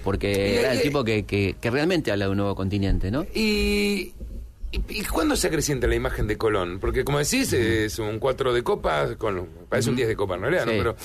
porque 0.04 0.60
era 0.60 0.74
el 0.74 0.82
tipo 0.82 1.04
que, 1.04 1.24
que, 1.24 1.56
que, 1.60 1.72
realmente 1.72 2.12
habla 2.12 2.26
de 2.26 2.32
un 2.32 2.38
nuevo 2.38 2.56
continente, 2.56 3.10
¿no? 3.10 3.26
Y 3.34 4.14
¿Y, 4.74 5.04
cuándo 5.04 5.36
se 5.36 5.48
acrecienta 5.48 5.86
la 5.88 5.96
imagen 5.96 6.28
de 6.28 6.38
Colón? 6.38 6.80
Porque 6.80 7.04
como 7.04 7.20
decís, 7.20 7.52
es 7.52 8.00
un 8.00 8.20
4 8.20 8.54
de 8.54 8.64
copas, 8.64 9.18
con, 9.18 9.48
parece 9.68 9.90
un 9.90 9.98
10 9.98 10.08
de 10.08 10.16
copas 10.16 10.38
en 10.38 10.42
realidad, 10.44 10.66
¿no? 10.66 10.72
Pero 10.72 10.96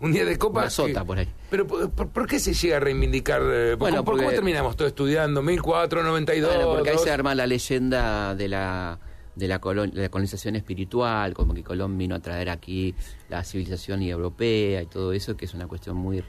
un 0.00 0.12
10 0.12 0.26
de 0.26 0.38
copas... 0.38 0.78
Una 0.78 0.88
sota 0.88 1.04
por 1.04 1.18
ahí. 1.18 1.28
Pero 1.50 1.66
¿por, 1.66 2.26
qué 2.28 2.38
se 2.38 2.54
llega 2.54 2.76
a 2.76 2.80
reivindicar? 2.80 3.42
Eh, 3.44 3.74
bueno, 3.74 4.04
¿Cómo, 4.04 4.18
¿Cómo 4.18 4.30
terminamos 4.30 4.76
todo 4.76 4.86
estudiando? 4.86 5.42
1492... 5.42 6.54
Bueno, 6.54 6.74
porque 6.74 6.90
ahí 6.90 6.98
se 6.98 7.10
arma 7.10 7.34
la 7.34 7.48
leyenda 7.48 8.34
de 8.36 8.48
la 8.48 9.00
de 9.36 9.48
la, 9.48 9.58
de 9.58 10.02
la 10.02 10.08
colonización 10.08 10.56
espiritual, 10.56 11.34
como 11.34 11.54
que 11.54 11.62
Colón 11.62 11.96
vino 11.98 12.14
a 12.14 12.20
traer 12.20 12.48
aquí 12.48 12.94
la 13.28 13.44
civilización 13.44 14.02
europea 14.02 14.82
y 14.82 14.86
todo 14.86 15.12
eso, 15.12 15.36
que 15.36 15.44
es 15.44 15.54
una 15.54 15.68
cuestión 15.68 15.96
muy 15.96 16.24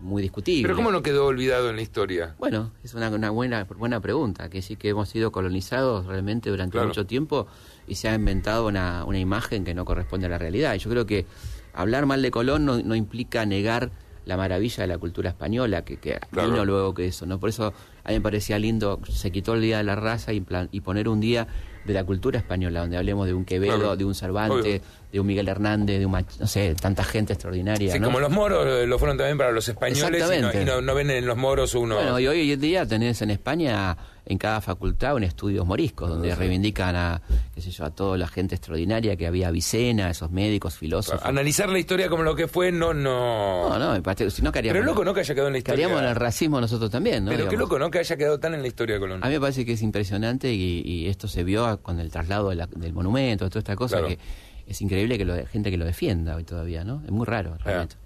muy 0.00 0.22
discutible. 0.22 0.62
Pero 0.62 0.76
¿cómo 0.76 0.90
no 0.90 1.02
quedó 1.02 1.26
olvidado 1.26 1.70
en 1.70 1.76
la 1.76 1.82
historia? 1.82 2.34
Bueno, 2.38 2.72
es 2.82 2.94
una, 2.94 3.08
buena, 3.30 3.64
buena 3.64 4.00
pregunta, 4.00 4.50
que 4.50 4.62
sí 4.62 4.76
que 4.76 4.88
hemos 4.90 5.08
sido 5.08 5.32
colonizados 5.32 6.06
realmente 6.06 6.50
durante 6.50 6.80
mucho 6.80 7.06
tiempo 7.06 7.46
y 7.86 7.94
se 7.96 8.08
ha 8.08 8.14
inventado 8.14 8.66
una, 8.66 9.04
una, 9.04 9.18
imagen 9.18 9.64
que 9.64 9.74
no 9.74 9.84
corresponde 9.84 10.26
a 10.26 10.28
la 10.28 10.38
realidad. 10.38 10.74
Y 10.74 10.78
yo 10.78 10.90
creo 10.90 11.06
que 11.06 11.26
hablar 11.72 12.06
mal 12.06 12.22
de 12.22 12.30
Colón 12.30 12.64
no, 12.64 12.78
no 12.82 12.94
implica 12.94 13.46
negar 13.46 13.90
la 14.26 14.36
maravilla 14.36 14.82
de 14.82 14.86
la 14.86 14.98
cultura 14.98 15.30
española, 15.30 15.84
que, 15.84 15.98
que 15.98 16.18
vino 16.32 16.64
luego 16.64 16.94
que 16.94 17.06
eso, 17.06 17.26
¿no? 17.26 17.38
Por 17.38 17.50
eso 17.50 17.74
a 18.04 18.08
mí 18.08 18.14
me 18.14 18.20
parecía 18.20 18.58
lindo, 18.58 19.00
se 19.08 19.30
quitó 19.30 19.54
el 19.54 19.60
Día 19.60 19.78
de 19.78 19.84
la 19.84 19.96
Raza 19.96 20.32
y, 20.32 20.44
y 20.70 20.80
poner 20.80 21.08
un 21.08 21.20
día 21.20 21.46
de 21.84 21.92
la 21.92 22.04
cultura 22.04 22.38
española, 22.38 22.80
donde 22.80 22.96
hablemos 22.96 23.26
de 23.26 23.34
un 23.34 23.44
Quevedo, 23.44 23.96
de 23.96 24.04
un 24.04 24.14
Cervantes, 24.14 24.82
de 25.12 25.20
un 25.20 25.26
Miguel 25.26 25.48
Hernández, 25.48 25.98
de 25.98 26.06
un, 26.06 26.12
no 26.12 26.46
sé, 26.46 26.74
tanta 26.74 27.04
gente 27.04 27.34
extraordinaria. 27.34 27.92
Sí, 27.92 28.00
como 28.00 28.20
los 28.20 28.30
moros 28.30 28.66
eh, 28.66 28.86
lo 28.86 28.98
fueron 28.98 29.16
también 29.16 29.38
para 29.38 29.52
los 29.52 29.68
españoles 29.68 30.24
y, 30.54 30.64
no, 30.64 30.80
no, 30.80 30.94
ven 30.94 31.10
en 31.10 31.26
los 31.26 31.36
moros 31.36 31.74
uno... 31.74 31.96
Bueno, 31.96 32.18
y 32.18 32.26
hoy 32.26 32.52
en 32.52 32.60
día 32.60 32.86
tenés 32.86 33.22
en 33.22 33.30
España 33.30 33.96
en 34.26 34.38
cada 34.38 34.60
facultad 34.60 35.14
un 35.14 35.24
estudios 35.24 35.66
moriscos 35.66 36.08
donde 36.08 36.34
reivindican 36.34 36.96
a 36.96 37.20
qué 37.54 37.60
sé 37.60 37.70
yo 37.70 37.84
a 37.84 37.90
toda 37.90 38.16
la 38.16 38.26
gente 38.26 38.54
extraordinaria 38.54 39.16
que 39.16 39.26
había 39.26 39.48
Avicena 39.48 40.10
esos 40.10 40.30
médicos 40.30 40.76
filósofos. 40.76 41.24
Analizar 41.24 41.68
la 41.68 41.78
historia 41.78 42.08
como 42.08 42.22
lo 42.22 42.34
que 42.34 42.48
fue 42.48 42.72
no 42.72 42.94
no. 42.94 43.68
No 43.68 43.78
no 43.78 44.30
si 44.30 44.42
no 44.42 44.52
pero 44.52 44.82
loco 44.82 45.04
no 45.04 45.12
que 45.12 45.20
haya 45.20 45.34
quedado 45.34 45.48
en 45.48 45.52
la 45.52 45.58
historia. 45.58 45.76
caeríamos 45.76 46.02
en 46.02 46.08
el 46.08 46.16
racismo 46.16 46.60
nosotros 46.60 46.90
también 46.90 47.24
¿no? 47.24 47.30
pero 47.30 47.48
qué 47.48 47.56
loco 47.56 47.78
no 47.78 47.90
que 47.90 47.98
haya 47.98 48.16
quedado 48.16 48.40
tan 48.40 48.54
en 48.54 48.62
la 48.62 48.68
historia 48.68 48.94
de 48.94 49.00
Colón. 49.00 49.20
A 49.22 49.28
mí 49.28 49.34
me 49.34 49.40
parece 49.40 49.64
que 49.64 49.72
es 49.72 49.82
impresionante 49.82 50.52
y, 50.52 51.04
esto 51.08 51.28
se 51.28 51.44
vio 51.44 51.82
con 51.82 52.00
el 52.00 52.10
traslado 52.10 52.48
del 52.50 52.92
monumento 52.92 53.48
toda 53.48 53.58
esta 53.58 53.76
cosa 53.76 54.02
que 54.06 54.18
es 54.66 54.80
increíble 54.80 55.18
que 55.18 55.24
lo, 55.24 55.46
gente 55.46 55.70
que 55.70 55.76
lo 55.76 55.84
defienda 55.84 56.36
hoy 56.36 56.44
todavía 56.44 56.84
no 56.84 57.02
es 57.04 57.10
muy 57.10 57.26
raro 57.26 57.56
realmente. 57.58 57.96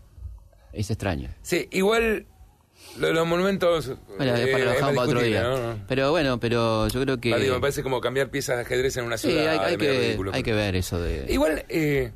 Es 0.72 0.90
extraño. 0.90 1.30
Sí 1.42 1.68
igual 1.70 2.26
los 2.99 3.26
monumentos. 3.26 3.92
Bueno, 4.16 4.37
eh, 4.37 4.49
para 4.52 4.94
para 4.94 5.00
otro 5.02 5.20
día. 5.23 5.76
Pero 5.88 6.11
bueno, 6.11 6.40
pero 6.40 6.88
yo 6.88 7.00
creo 7.00 7.20
que. 7.20 7.35
Ah, 7.35 7.38
me 7.38 7.61
parece 7.61 7.82
como 7.82 8.00
cambiar 8.00 8.30
piezas 8.30 8.56
de 8.56 8.62
ajedrez 8.62 8.97
en 8.97 9.04
una 9.04 9.18
ciudad. 9.18 9.54
Sí, 9.54 9.61
hay, 9.61 9.76
que, 9.76 10.18
hay 10.32 10.42
que 10.42 10.52
ver 10.52 10.76
eso 10.76 11.00
de. 11.00 11.26
Igual, 11.28 11.64
eh, 11.68 12.12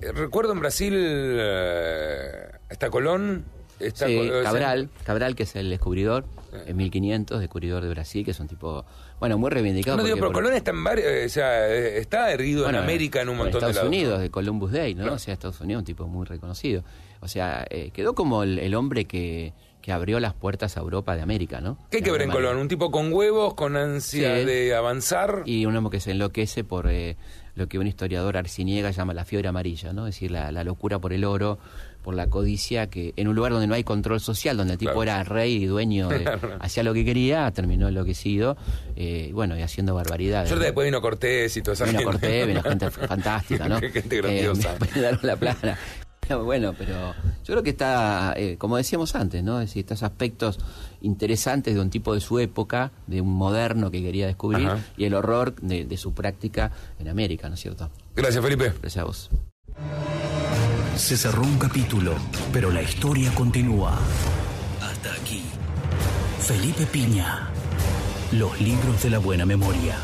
recuerdo 0.14 0.52
en 0.52 0.60
Brasil. 0.60 0.94
Eh, 0.96 2.50
está 2.70 2.90
Colón. 2.90 3.44
Está 3.80 4.06
sí, 4.06 4.30
Cabral, 4.44 4.88
Cabral, 5.02 5.34
que 5.34 5.42
es 5.42 5.56
el 5.56 5.68
descubridor, 5.68 6.24
en 6.66 6.76
1500, 6.76 7.40
descubridor 7.40 7.82
de 7.82 7.88
Brasil, 7.88 8.24
que 8.24 8.30
es 8.30 8.38
un 8.38 8.46
tipo, 8.46 8.84
bueno, 9.18 9.36
muy 9.36 9.50
reivindicado. 9.50 9.96
No 9.96 10.04
digo, 10.04 10.16
pero 10.16 10.32
Colón 10.32 10.54
está 10.54 10.70
en 10.70 10.84
varios, 10.84 11.06
o 11.06 11.28
sea, 11.28 11.68
está 11.68 12.30
erguido 12.30 12.68
en 12.68 12.76
América 12.76 13.20
en 13.20 13.30
un 13.30 13.36
montón 13.36 13.60
de 13.60 13.70
Estados 13.70 13.88
Unidos, 13.88 14.20
de 14.20 14.30
Columbus 14.30 14.70
Day, 14.70 14.94
¿no? 14.94 15.14
O 15.14 15.18
sea, 15.18 15.34
Estados 15.34 15.60
Unidos, 15.60 15.80
un 15.80 15.84
tipo 15.84 16.06
muy 16.06 16.24
reconocido. 16.24 16.84
O 17.24 17.28
sea, 17.28 17.66
eh, 17.70 17.90
quedó 17.94 18.14
como 18.14 18.42
el, 18.42 18.74
hombre 18.74 19.06
que, 19.06 19.54
que, 19.80 19.92
abrió 19.92 20.20
las 20.20 20.34
puertas 20.34 20.76
a 20.76 20.80
Europa 20.80 21.16
de 21.16 21.22
América, 21.22 21.62
¿no? 21.62 21.78
¿Qué 21.90 21.96
hay 21.96 22.02
que 22.02 22.10
ver 22.10 22.20
en 22.20 22.30
Colón? 22.30 22.58
Un 22.58 22.68
tipo 22.68 22.90
con 22.90 23.10
huevos, 23.10 23.54
con 23.54 23.78
ansia 23.78 24.34
de 24.34 24.74
avanzar. 24.74 25.42
Y 25.46 25.64
un 25.64 25.74
hombre 25.74 25.92
que 25.92 26.00
se 26.00 26.10
enloquece 26.10 26.64
por 26.64 26.86
eh, 26.90 27.16
lo 27.54 27.68
que 27.68 27.78
un 27.78 27.86
historiador 27.86 28.36
arciniega 28.36 28.90
llama 28.90 29.14
la 29.14 29.24
fiebre 29.24 29.48
amarilla, 29.48 29.92
¿no? 29.92 30.06
Es 30.06 30.16
decir, 30.16 30.30
la, 30.30 30.50
locura 30.64 30.98
por 30.98 31.12
el 31.12 31.24
oro, 31.24 31.58
por 32.02 32.14
la 32.14 32.26
codicia, 32.26 32.90
que 32.90 33.14
en 33.16 33.28
un 33.28 33.34
lugar 33.34 33.52
donde 33.52 33.66
no 33.66 33.74
hay 33.74 33.84
control 33.84 34.20
social, 34.20 34.56
donde 34.56 34.74
el 34.74 34.78
tipo 34.78 35.02
era 35.02 35.22
rey 35.24 35.62
y 35.62 35.66
dueño, 35.66 36.08
hacía 36.60 36.82
lo 36.82 36.92
que 36.92 37.04
quería, 37.04 37.50
terminó 37.52 37.88
enloquecido, 37.88 38.56
eh, 38.96 39.30
bueno, 39.32 39.56
y 39.56 39.62
haciendo 39.62 39.94
barbaridades. 39.94 40.50
Yo 40.50 40.58
después 40.58 40.84
vino 40.84 41.00
Cortés 41.00 41.56
y 41.56 41.62
toda 41.62 41.72
esa 41.74 41.84
vino 41.86 42.02
Cortés, 42.02 42.46
vino 42.46 42.62
gente 42.64 42.90
fantástica, 42.90 43.68
¿no? 43.68 43.80
gente 43.80 44.16
grandiosa. 44.16 44.76
la 45.22 45.36
plana. 45.36 45.78
Bueno, 46.44 46.74
pero 46.76 47.14
yo 47.44 47.54
creo 47.54 47.62
que 47.62 47.70
está, 47.70 48.34
eh, 48.36 48.56
como 48.58 48.76
decíamos 48.76 49.14
antes, 49.14 49.42
¿no? 49.42 49.60
Es 49.60 49.70
decir, 49.70 49.80
estos 49.80 50.02
aspectos 50.02 50.58
interesantes 51.00 51.74
de 51.74 51.80
un 51.80 51.90
tipo 51.90 52.14
de 52.14 52.20
su 52.20 52.38
época, 52.38 52.92
de 53.06 53.20
un 53.20 53.32
moderno 53.32 53.90
que 53.90 54.02
quería 54.02 54.26
descubrir, 54.26 54.68
y 54.96 55.04
el 55.04 55.14
horror 55.14 55.54
de, 55.56 55.96
su 55.96 56.12
práctica 56.12 56.72
en 56.98 57.08
América, 57.08 57.48
¿no 57.48 57.54
es 57.54 57.60
cierto? 57.60 57.90
Gracias, 58.16 58.42
Felipe. 58.42 58.72
Gracias 58.80 58.98
a 58.98 59.04
vos. 59.04 59.30
Se 60.96 61.16
cerró 61.16 61.42
un 61.42 61.58
capítulo, 61.58 62.14
pero 62.52 62.70
la 62.70 62.82
historia 62.82 63.32
continúa. 63.34 63.98
Hasta 64.80 65.12
aquí. 65.12 65.42
Felipe 66.40 66.86
Piña. 66.86 67.48
Los 68.32 68.60
libros 68.60 69.02
de 69.02 69.10
la 69.10 69.18
buena 69.18 69.46
memoria. 69.46 69.96